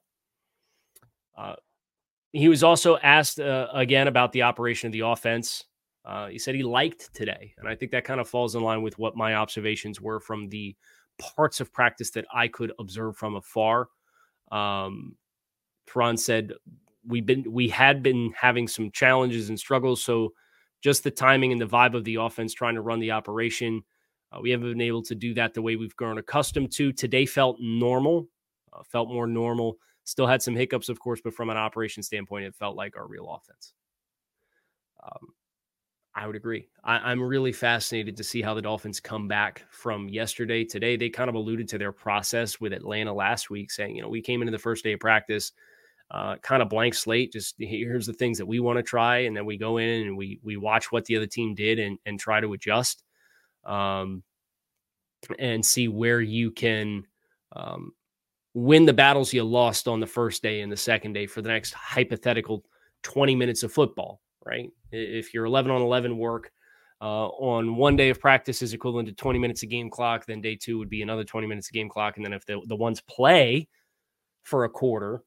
Uh, 1.36 1.56
he 2.32 2.48
was 2.48 2.62
also 2.62 2.96
asked 2.98 3.40
uh, 3.40 3.68
again 3.72 4.08
about 4.08 4.32
the 4.32 4.42
operation 4.42 4.86
of 4.86 4.92
the 4.92 5.00
offense. 5.00 5.64
Uh, 6.04 6.28
he 6.28 6.38
said 6.38 6.54
he 6.54 6.62
liked 6.62 7.12
today. 7.12 7.52
And 7.58 7.68
I 7.68 7.74
think 7.74 7.90
that 7.90 8.04
kind 8.04 8.20
of 8.20 8.28
falls 8.28 8.54
in 8.54 8.62
line 8.62 8.82
with 8.82 8.98
what 8.98 9.16
my 9.16 9.34
observations 9.34 10.00
were 10.00 10.20
from 10.20 10.48
the 10.48 10.76
parts 11.18 11.60
of 11.60 11.72
practice 11.72 12.10
that 12.12 12.26
I 12.32 12.48
could 12.48 12.72
observe 12.78 13.16
from 13.16 13.36
afar. 13.36 13.88
Um, 14.50 15.16
said 16.16 16.52
we've 17.06 17.26
been 17.26 17.44
we 17.50 17.68
had 17.68 18.02
been 18.02 18.32
having 18.36 18.68
some 18.68 18.90
challenges 18.90 19.48
and 19.48 19.58
struggles, 19.58 20.02
so 20.02 20.32
just 20.82 21.04
the 21.04 21.10
timing 21.10 21.52
and 21.52 21.60
the 21.60 21.66
vibe 21.66 21.94
of 21.94 22.04
the 22.04 22.16
offense 22.16 22.52
trying 22.52 22.74
to 22.74 22.80
run 22.80 23.00
the 23.00 23.10
operation, 23.12 23.82
uh, 24.32 24.40
we 24.40 24.50
haven't 24.50 24.70
been 24.70 24.80
able 24.80 25.02
to 25.02 25.14
do 25.14 25.34
that 25.34 25.54
the 25.54 25.62
way 25.62 25.76
we've 25.76 25.96
grown 25.96 26.18
accustomed 26.18 26.72
to. 26.72 26.92
Today 26.92 27.26
felt 27.26 27.56
normal, 27.60 28.28
uh, 28.72 28.82
felt 28.84 29.08
more 29.08 29.26
normal. 29.26 29.78
Still 30.04 30.26
had 30.26 30.42
some 30.42 30.54
hiccups, 30.54 30.88
of 30.88 31.00
course, 31.00 31.20
but 31.22 31.34
from 31.34 31.50
an 31.50 31.56
operation 31.56 32.02
standpoint, 32.02 32.44
it 32.44 32.54
felt 32.54 32.76
like 32.76 32.96
our 32.96 33.06
real 33.06 33.28
offense. 33.28 33.72
Um, 35.02 35.28
I 36.16 36.26
would 36.26 36.34
agree. 36.34 36.66
I, 36.82 37.12
am 37.12 37.22
really 37.22 37.52
fascinated 37.52 38.16
to 38.16 38.24
see 38.24 38.40
how 38.40 38.54
the 38.54 38.62
Dolphins 38.62 39.00
come 39.00 39.28
back 39.28 39.66
from 39.68 40.08
yesterday. 40.08 40.64
Today, 40.64 40.96
they 40.96 41.10
kind 41.10 41.28
of 41.28 41.34
alluded 41.34 41.68
to 41.68 41.78
their 41.78 41.92
process 41.92 42.58
with 42.58 42.72
Atlanta 42.72 43.12
last 43.12 43.50
week, 43.50 43.70
saying, 43.70 43.94
you 43.94 44.00
know, 44.00 44.08
we 44.08 44.22
came 44.22 44.40
into 44.40 44.50
the 44.50 44.58
first 44.58 44.82
day 44.82 44.94
of 44.94 45.00
practice, 45.00 45.52
uh, 46.10 46.36
kind 46.36 46.62
of 46.62 46.70
blank 46.70 46.94
slate. 46.94 47.32
Just 47.32 47.56
here's 47.58 48.06
the 48.06 48.14
things 48.14 48.38
that 48.38 48.46
we 48.46 48.60
want 48.60 48.78
to 48.78 48.82
try, 48.82 49.18
and 49.18 49.36
then 49.36 49.44
we 49.44 49.58
go 49.58 49.76
in 49.76 50.06
and 50.06 50.16
we 50.16 50.40
we 50.42 50.56
watch 50.56 50.90
what 50.90 51.04
the 51.04 51.16
other 51.16 51.26
team 51.26 51.54
did 51.54 51.78
and 51.78 51.98
and 52.06 52.18
try 52.18 52.40
to 52.40 52.54
adjust, 52.54 53.04
um, 53.66 54.22
and 55.38 55.64
see 55.66 55.86
where 55.86 56.22
you 56.22 56.50
can 56.50 57.04
um, 57.54 57.92
win 58.54 58.86
the 58.86 58.94
battles 58.94 59.34
you 59.34 59.44
lost 59.44 59.86
on 59.86 60.00
the 60.00 60.06
first 60.06 60.42
day 60.42 60.62
and 60.62 60.72
the 60.72 60.78
second 60.78 61.12
day 61.12 61.26
for 61.26 61.42
the 61.42 61.50
next 61.50 61.74
hypothetical 61.74 62.64
20 63.02 63.34
minutes 63.34 63.62
of 63.62 63.70
football 63.70 64.22
right? 64.46 64.70
If 64.92 65.34
your 65.34 65.44
11 65.44 65.70
on 65.70 65.82
11 65.82 66.16
work 66.16 66.52
uh, 67.00 67.26
on 67.28 67.76
one 67.76 67.96
day 67.96 68.10
of 68.10 68.20
practice 68.20 68.62
is 68.62 68.72
equivalent 68.72 69.08
to 69.08 69.14
20 69.14 69.38
minutes 69.38 69.62
of 69.62 69.68
game 69.68 69.90
clock, 69.90 70.26
then 70.26 70.40
day 70.40 70.56
two 70.56 70.78
would 70.78 70.88
be 70.88 71.02
another 71.02 71.24
20 71.24 71.46
minutes 71.46 71.68
of 71.68 71.72
game 71.72 71.88
clock. 71.88 72.16
And 72.16 72.24
then 72.24 72.32
if 72.32 72.46
the, 72.46 72.60
the 72.66 72.76
ones 72.76 73.00
play 73.00 73.68
for 74.42 74.64
a 74.64 74.68
quarter 74.68 75.22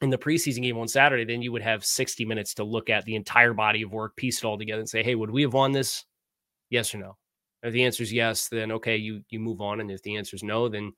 in 0.00 0.10
the 0.10 0.18
preseason 0.18 0.62
game 0.62 0.78
on 0.78 0.88
Saturday, 0.88 1.24
then 1.24 1.42
you 1.42 1.52
would 1.52 1.62
have 1.62 1.84
60 1.84 2.24
minutes 2.24 2.54
to 2.54 2.64
look 2.64 2.88
at 2.88 3.04
the 3.04 3.16
entire 3.16 3.52
body 3.52 3.82
of 3.82 3.92
work, 3.92 4.16
piece 4.16 4.38
it 4.38 4.44
all 4.44 4.56
together, 4.56 4.80
and 4.80 4.88
say, 4.88 5.02
hey, 5.02 5.14
would 5.14 5.30
we 5.30 5.42
have 5.42 5.52
won 5.52 5.72
this? 5.72 6.04
Yes 6.70 6.94
or 6.94 6.98
no? 6.98 7.16
If 7.62 7.72
the 7.72 7.84
answer 7.84 8.02
is 8.02 8.12
yes, 8.12 8.48
then 8.48 8.72
okay, 8.72 8.96
you 8.96 9.22
you 9.28 9.38
move 9.38 9.60
on. 9.60 9.80
And 9.80 9.90
if 9.90 10.02
the 10.02 10.16
answer 10.16 10.34
is 10.36 10.42
no, 10.42 10.68
then 10.68 10.92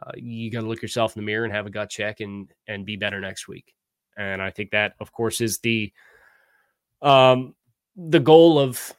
uh, 0.00 0.12
you 0.14 0.50
got 0.50 0.60
to 0.60 0.68
look 0.68 0.82
yourself 0.82 1.16
in 1.16 1.22
the 1.22 1.26
mirror 1.26 1.44
and 1.44 1.52
have 1.52 1.66
a 1.66 1.70
gut 1.70 1.90
check 1.90 2.20
and 2.20 2.50
and 2.68 2.86
be 2.86 2.96
better 2.96 3.20
next 3.20 3.48
week. 3.48 3.74
And 4.16 4.40
I 4.42 4.50
think 4.50 4.70
that, 4.70 4.94
of 5.00 5.10
course, 5.12 5.40
is 5.40 5.58
the 5.58 5.92
um, 7.02 7.54
the 7.96 8.20
goal 8.20 8.58
of 8.58 8.92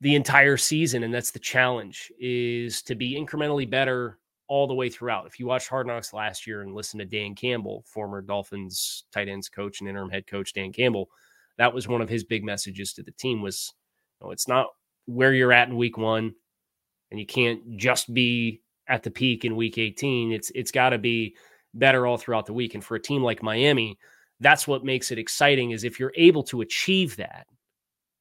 the 0.00 0.14
entire 0.14 0.56
season, 0.56 1.02
and 1.04 1.12
that's 1.12 1.30
the 1.30 1.38
challenge, 1.38 2.12
is 2.18 2.82
to 2.82 2.94
be 2.94 3.16
incrementally 3.16 3.68
better 3.68 4.18
all 4.48 4.66
the 4.66 4.74
way 4.74 4.90
throughout. 4.90 5.26
If 5.26 5.38
you 5.38 5.46
watched 5.46 5.68
Hard 5.68 5.86
Knocks 5.86 6.12
last 6.12 6.46
year 6.46 6.62
and 6.62 6.74
listened 6.74 7.00
to 7.00 7.06
Dan 7.06 7.34
Campbell, 7.34 7.84
former 7.86 8.20
Dolphins 8.20 9.04
tight 9.12 9.28
ends 9.28 9.48
coach 9.48 9.80
and 9.80 9.88
interim 9.88 10.10
head 10.10 10.26
coach 10.26 10.52
Dan 10.52 10.72
Campbell, 10.72 11.08
that 11.58 11.72
was 11.72 11.88
one 11.88 12.00
of 12.00 12.08
his 12.08 12.24
big 12.24 12.44
messages 12.44 12.92
to 12.94 13.02
the 13.02 13.12
team 13.12 13.42
was, 13.42 13.72
you 14.20 14.26
know, 14.26 14.32
it's 14.32 14.48
not 14.48 14.68
where 15.06 15.32
you're 15.32 15.52
at 15.52 15.68
in 15.68 15.76
week 15.76 15.96
one, 15.96 16.34
and 17.10 17.20
you 17.20 17.26
can't 17.26 17.76
just 17.76 18.12
be 18.12 18.60
at 18.88 19.02
the 19.02 19.10
peak 19.10 19.44
in 19.44 19.56
week 19.56 19.78
18. 19.78 20.32
It's 20.32 20.50
it's 20.54 20.70
got 20.70 20.90
to 20.90 20.98
be 20.98 21.36
better 21.74 22.06
all 22.06 22.18
throughout 22.18 22.46
the 22.46 22.52
week. 22.52 22.74
And 22.74 22.84
for 22.84 22.96
a 22.96 23.00
team 23.00 23.22
like 23.22 23.42
Miami, 23.42 23.98
that's 24.42 24.66
what 24.66 24.84
makes 24.84 25.10
it 25.10 25.18
exciting 25.18 25.70
is 25.70 25.84
if 25.84 25.98
you're 25.98 26.12
able 26.16 26.42
to 26.42 26.60
achieve 26.60 27.16
that 27.16 27.46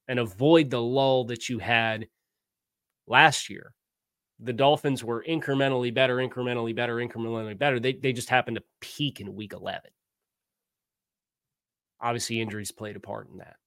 and 0.07 0.19
avoid 0.19 0.69
the 0.69 0.81
lull 0.81 1.25
that 1.25 1.49
you 1.49 1.59
had 1.59 2.07
last 3.07 3.49
year 3.49 3.73
the 4.39 4.53
dolphins 4.53 5.03
were 5.03 5.23
incrementally 5.27 5.93
better 5.93 6.17
incrementally 6.17 6.75
better 6.75 6.95
incrementally 6.95 7.57
better. 7.57 7.79
They, 7.79 7.93
they 7.93 8.13
just 8.13 8.29
happened 8.29 8.57
to 8.57 8.63
peak 8.79 9.19
in 9.19 9.35
week 9.35 9.53
11 9.53 9.81
obviously 11.99 12.41
injuries 12.41 12.71
played 12.71 12.95
a 12.95 12.99
part 12.99 13.29
in 13.29 13.37
that. 13.37 13.57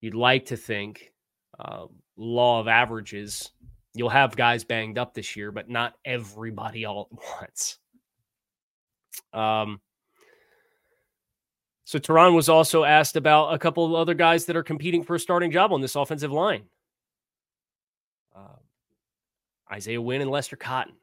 You'd 0.00 0.14
like 0.14 0.46
to 0.46 0.56
think 0.56 1.12
uh, 1.58 1.86
law 2.16 2.60
of 2.60 2.68
averages 2.68 3.52
you'll 3.94 4.08
have 4.08 4.36
guys 4.36 4.64
banged 4.64 4.98
up 4.98 5.14
this 5.14 5.36
year 5.36 5.50
but 5.50 5.68
not 5.68 5.94
everybody 6.04 6.84
all 6.84 7.08
at 7.12 7.18
once. 7.40 7.78
Um 9.32 9.80
so 11.90 11.98
Terron 11.98 12.36
was 12.36 12.48
also 12.48 12.84
asked 12.84 13.16
about 13.16 13.52
a 13.52 13.58
couple 13.58 13.84
of 13.84 13.94
other 13.94 14.14
guys 14.14 14.44
that 14.44 14.54
are 14.54 14.62
competing 14.62 15.02
for 15.02 15.16
a 15.16 15.18
starting 15.18 15.50
job 15.50 15.72
on 15.72 15.80
this 15.80 15.96
offensive 15.96 16.30
line. 16.30 16.62
Uh, 18.32 18.60
Isaiah 19.72 20.00
Wynn 20.00 20.20
and 20.20 20.30
Lester 20.30 20.54
Cotton. 20.54 20.94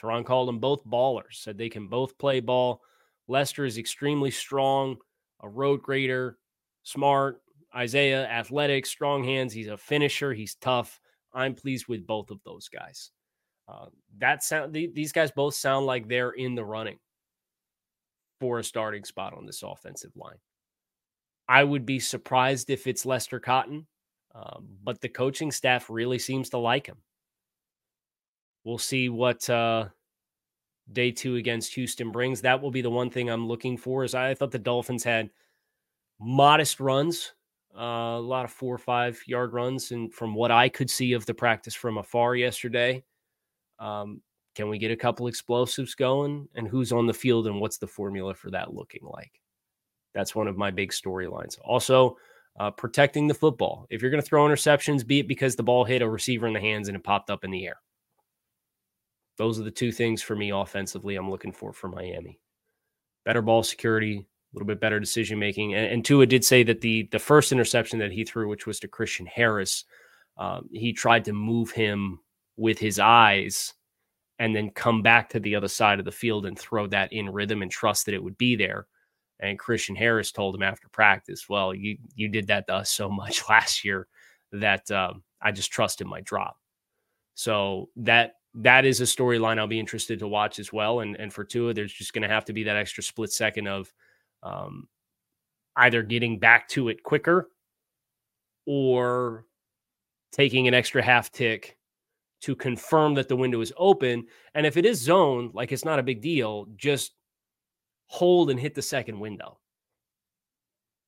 Terron 0.00 0.24
called 0.24 0.46
them 0.46 0.60
both 0.60 0.86
ballers, 0.86 1.42
said 1.42 1.58
they 1.58 1.68
can 1.68 1.88
both 1.88 2.16
play 2.18 2.38
ball. 2.38 2.82
Lester 3.26 3.64
is 3.64 3.78
extremely 3.78 4.30
strong, 4.30 4.96
a 5.40 5.48
road 5.48 5.82
grader, 5.82 6.38
smart. 6.84 7.42
Isaiah, 7.74 8.28
athletic, 8.28 8.86
strong 8.86 9.24
hands. 9.24 9.52
He's 9.52 9.66
a 9.66 9.76
finisher. 9.76 10.34
He's 10.34 10.54
tough. 10.54 11.00
I'm 11.32 11.56
pleased 11.56 11.88
with 11.88 12.06
both 12.06 12.30
of 12.30 12.38
those 12.44 12.68
guys. 12.68 13.10
Uh, 13.66 13.86
that 14.18 14.44
sound 14.44 14.72
these 14.72 15.10
guys 15.10 15.32
both 15.32 15.54
sound 15.54 15.84
like 15.84 16.06
they're 16.06 16.30
in 16.30 16.54
the 16.54 16.64
running 16.64 17.00
for 18.40 18.58
a 18.58 18.64
starting 18.64 19.04
spot 19.04 19.34
on 19.34 19.46
this 19.46 19.62
offensive 19.62 20.12
line. 20.16 20.38
I 21.48 21.64
would 21.64 21.86
be 21.86 22.00
surprised 22.00 22.70
if 22.70 22.86
it's 22.86 23.06
Lester 23.06 23.38
Cotton, 23.38 23.86
um, 24.34 24.68
but 24.82 25.00
the 25.00 25.08
coaching 25.08 25.52
staff 25.52 25.88
really 25.88 26.18
seems 26.18 26.50
to 26.50 26.58
like 26.58 26.86
him. 26.86 26.98
We'll 28.64 28.78
see 28.78 29.08
what 29.08 29.48
uh, 29.48 29.88
day 30.92 31.12
two 31.12 31.36
against 31.36 31.74
Houston 31.74 32.10
brings. 32.10 32.40
That 32.40 32.60
will 32.60 32.72
be 32.72 32.82
the 32.82 32.90
one 32.90 33.10
thing 33.10 33.30
I'm 33.30 33.46
looking 33.46 33.76
for. 33.76 34.02
Is 34.02 34.14
I 34.14 34.34
thought 34.34 34.50
the 34.50 34.58
Dolphins 34.58 35.04
had 35.04 35.30
modest 36.20 36.80
runs, 36.80 37.32
uh, 37.76 38.16
a 38.16 38.20
lot 38.20 38.44
of 38.44 38.50
four 38.50 38.74
or 38.74 38.78
five 38.78 39.22
yard 39.26 39.52
runs, 39.52 39.92
and 39.92 40.12
from 40.12 40.34
what 40.34 40.50
I 40.50 40.68
could 40.68 40.90
see 40.90 41.12
of 41.12 41.26
the 41.26 41.34
practice 41.34 41.74
from 41.74 41.98
afar 41.98 42.34
yesterday, 42.34 43.04
um, 43.78 44.20
can 44.56 44.70
we 44.70 44.78
get 44.78 44.90
a 44.90 44.96
couple 44.96 45.26
explosives 45.26 45.94
going? 45.94 46.48
And 46.54 46.66
who's 46.66 46.90
on 46.90 47.06
the 47.06 47.12
field 47.12 47.46
and 47.46 47.60
what's 47.60 47.76
the 47.76 47.86
formula 47.86 48.34
for 48.34 48.50
that 48.50 48.72
looking 48.72 49.02
like? 49.04 49.40
That's 50.14 50.34
one 50.34 50.48
of 50.48 50.56
my 50.56 50.70
big 50.70 50.92
storylines. 50.92 51.58
Also, 51.62 52.16
uh, 52.58 52.70
protecting 52.70 53.28
the 53.28 53.34
football. 53.34 53.86
If 53.90 54.00
you're 54.00 54.10
going 54.10 54.22
to 54.22 54.26
throw 54.26 54.46
interceptions, 54.46 55.06
be 55.06 55.20
it 55.20 55.28
because 55.28 55.56
the 55.56 55.62
ball 55.62 55.84
hit 55.84 56.00
a 56.00 56.08
receiver 56.08 56.46
in 56.46 56.54
the 56.54 56.60
hands 56.60 56.88
and 56.88 56.96
it 56.96 57.04
popped 57.04 57.28
up 57.28 57.44
in 57.44 57.50
the 57.50 57.66
air. 57.66 57.76
Those 59.36 59.60
are 59.60 59.62
the 59.62 59.70
two 59.70 59.92
things 59.92 60.22
for 60.22 60.34
me 60.34 60.50
offensively 60.50 61.16
I'm 61.16 61.30
looking 61.30 61.52
for 61.52 61.74
for 61.74 61.88
Miami. 61.88 62.40
Better 63.26 63.42
ball 63.42 63.62
security, 63.62 64.16
a 64.16 64.56
little 64.56 64.66
bit 64.66 64.80
better 64.80 64.98
decision 64.98 65.38
making. 65.38 65.74
And, 65.74 65.84
and 65.86 66.02
Tua 66.02 66.24
did 66.24 66.46
say 66.46 66.62
that 66.62 66.80
the 66.80 67.10
the 67.12 67.18
first 67.18 67.52
interception 67.52 67.98
that 67.98 68.12
he 68.12 68.24
threw, 68.24 68.48
which 68.48 68.66
was 68.66 68.80
to 68.80 68.88
Christian 68.88 69.26
Harris, 69.26 69.84
um, 70.38 70.70
he 70.72 70.94
tried 70.94 71.26
to 71.26 71.34
move 71.34 71.72
him 71.72 72.20
with 72.56 72.78
his 72.78 72.98
eyes 72.98 73.74
and 74.38 74.54
then 74.54 74.70
come 74.70 75.02
back 75.02 75.28
to 75.30 75.40
the 75.40 75.54
other 75.54 75.68
side 75.68 75.98
of 75.98 76.04
the 76.04 76.12
field 76.12 76.46
and 76.46 76.58
throw 76.58 76.86
that 76.88 77.12
in 77.12 77.30
rhythm 77.30 77.62
and 77.62 77.70
trust 77.70 78.06
that 78.06 78.14
it 78.14 78.22
would 78.22 78.36
be 78.38 78.54
there. 78.56 78.86
And 79.40 79.58
Christian 79.58 79.96
Harris 79.96 80.32
told 80.32 80.54
him 80.54 80.62
after 80.62 80.88
practice, 80.88 81.48
"Well, 81.48 81.74
you 81.74 81.98
you 82.14 82.28
did 82.28 82.46
that 82.48 82.66
to 82.68 82.74
us 82.74 82.90
so 82.90 83.08
much 83.10 83.48
last 83.48 83.84
year 83.84 84.08
that 84.52 84.90
um, 84.90 85.22
I 85.40 85.52
just 85.52 85.70
trusted 85.70 86.06
my 86.06 86.20
drop." 86.22 86.56
So 87.34 87.90
that 87.96 88.34
that 88.54 88.86
is 88.86 89.00
a 89.00 89.04
storyline 89.04 89.58
I'll 89.58 89.66
be 89.66 89.78
interested 89.78 90.18
to 90.20 90.28
watch 90.28 90.58
as 90.58 90.72
well. 90.72 91.00
And 91.00 91.16
and 91.16 91.32
for 91.32 91.44
Tua, 91.44 91.74
there's 91.74 91.92
just 91.92 92.12
going 92.12 92.22
to 92.22 92.28
have 92.28 92.44
to 92.46 92.52
be 92.52 92.64
that 92.64 92.76
extra 92.76 93.02
split 93.02 93.32
second 93.32 93.68
of 93.68 93.92
um, 94.42 94.88
either 95.76 96.02
getting 96.02 96.38
back 96.38 96.68
to 96.68 96.88
it 96.88 97.02
quicker 97.02 97.50
or 98.66 99.44
taking 100.32 100.68
an 100.68 100.74
extra 100.74 101.02
half 101.02 101.30
tick 101.30 101.76
to 102.42 102.54
confirm 102.54 103.14
that 103.14 103.28
the 103.28 103.36
window 103.36 103.60
is 103.60 103.72
open. 103.76 104.26
And 104.54 104.66
if 104.66 104.76
it 104.76 104.84
is 104.84 105.00
zoned, 105.00 105.54
like 105.54 105.72
it's 105.72 105.84
not 105.84 105.98
a 105.98 106.02
big 106.02 106.20
deal, 106.20 106.66
just 106.76 107.12
hold 108.06 108.50
and 108.50 108.60
hit 108.60 108.74
the 108.74 108.82
second 108.82 109.18
window. 109.18 109.58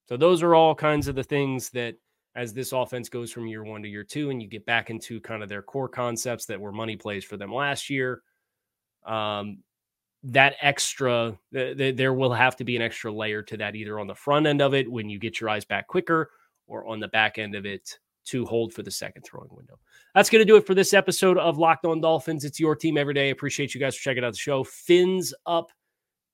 So 0.09 0.17
those 0.17 0.43
are 0.43 0.55
all 0.55 0.75
kinds 0.75 1.07
of 1.07 1.15
the 1.15 1.23
things 1.23 1.71
that 1.71 1.97
as 2.35 2.53
this 2.53 2.73
offense 2.73 3.09
goes 3.09 3.33
from 3.33 3.47
year 3.47 3.65
one 3.65 3.83
to 3.83 3.89
year 3.89 4.05
two, 4.05 4.31
and 4.31 4.41
you 4.41 4.49
get 4.49 4.65
back 4.65 4.91
into 4.91 5.21
kind 5.21 5.43
of 5.43 5.49
their 5.49 5.63
core 5.63 5.89
concepts 5.89 6.47
that 6.47 6.61
were 6.61 6.73
money 6.73 6.97
plays 6.97 7.25
for 7.25 7.37
them 7.37 7.53
last 7.53 7.91
year. 7.91 8.23
Um, 9.05 9.59
that 10.23 10.55
extra, 10.61 11.39
th- 11.53 11.77
th- 11.77 11.97
there 11.97 12.15
will 12.15 12.33
have 12.33 12.57
to 12.57 12.65
be 12.65 12.77
an 12.77 12.83
extra 12.83 13.13
layer 13.13 13.43
to 13.43 13.57
that, 13.57 13.75
either 13.75 13.99
on 13.99 14.07
the 14.07 14.15
front 14.15 14.47
end 14.47 14.63
of 14.63 14.73
it 14.73 14.91
when 14.91 15.09
you 15.09 15.19
get 15.19 15.41
your 15.41 15.51
eyes 15.51 15.65
back 15.65 15.89
quicker, 15.89 16.31
or 16.67 16.87
on 16.87 17.01
the 17.01 17.09
back 17.09 17.39
end 17.39 17.55
of 17.55 17.67
it 17.67 17.99
to 18.29 18.45
hold 18.47 18.73
for 18.73 18.83
the 18.83 18.91
second 18.91 19.23
throwing 19.23 19.49
window. 19.51 19.79
That's 20.15 20.31
going 20.31 20.41
to 20.41 20.47
do 20.47 20.57
it 20.57 20.67
for 20.67 20.75
this 20.75 20.95
episode 20.95 21.39
of 21.39 21.59
Locked 21.59 21.85
On 21.85 22.01
Dolphins. 22.01 22.45
It's 22.45 22.61
your 22.61 22.77
team 22.77 22.97
every 22.97 23.15
day. 23.15 23.31
Appreciate 23.31 23.75
you 23.75 23.81
guys 23.81 23.97
for 23.97 24.03
checking 24.03 24.25
out 24.25 24.33
the 24.33 24.39
show. 24.39 24.65
Fins 24.65 25.35
up. 25.47 25.71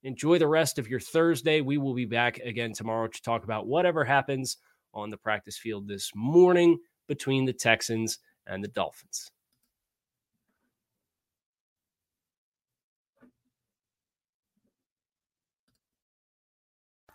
Enjoy 0.03 0.37
the 0.37 0.47
rest 0.47 0.77
of 0.77 0.87
your 0.87 0.99
Thursday. 0.99 1.61
We 1.61 1.77
will 1.77 1.95
be 1.95 2.05
back 2.05 2.37
again 2.39 2.73
tomorrow 2.73 3.07
to 3.07 3.21
talk 3.21 3.43
about 3.43 3.67
whatever 3.67 4.03
happens 4.03 4.57
on 4.93 5.09
the 5.09 5.17
practice 5.17 5.57
field 5.57 5.87
this 5.87 6.11
morning 6.15 6.77
between 7.07 7.45
the 7.45 7.53
Texans 7.53 8.19
and 8.47 8.63
the 8.63 8.67
Dolphins. 8.69 9.31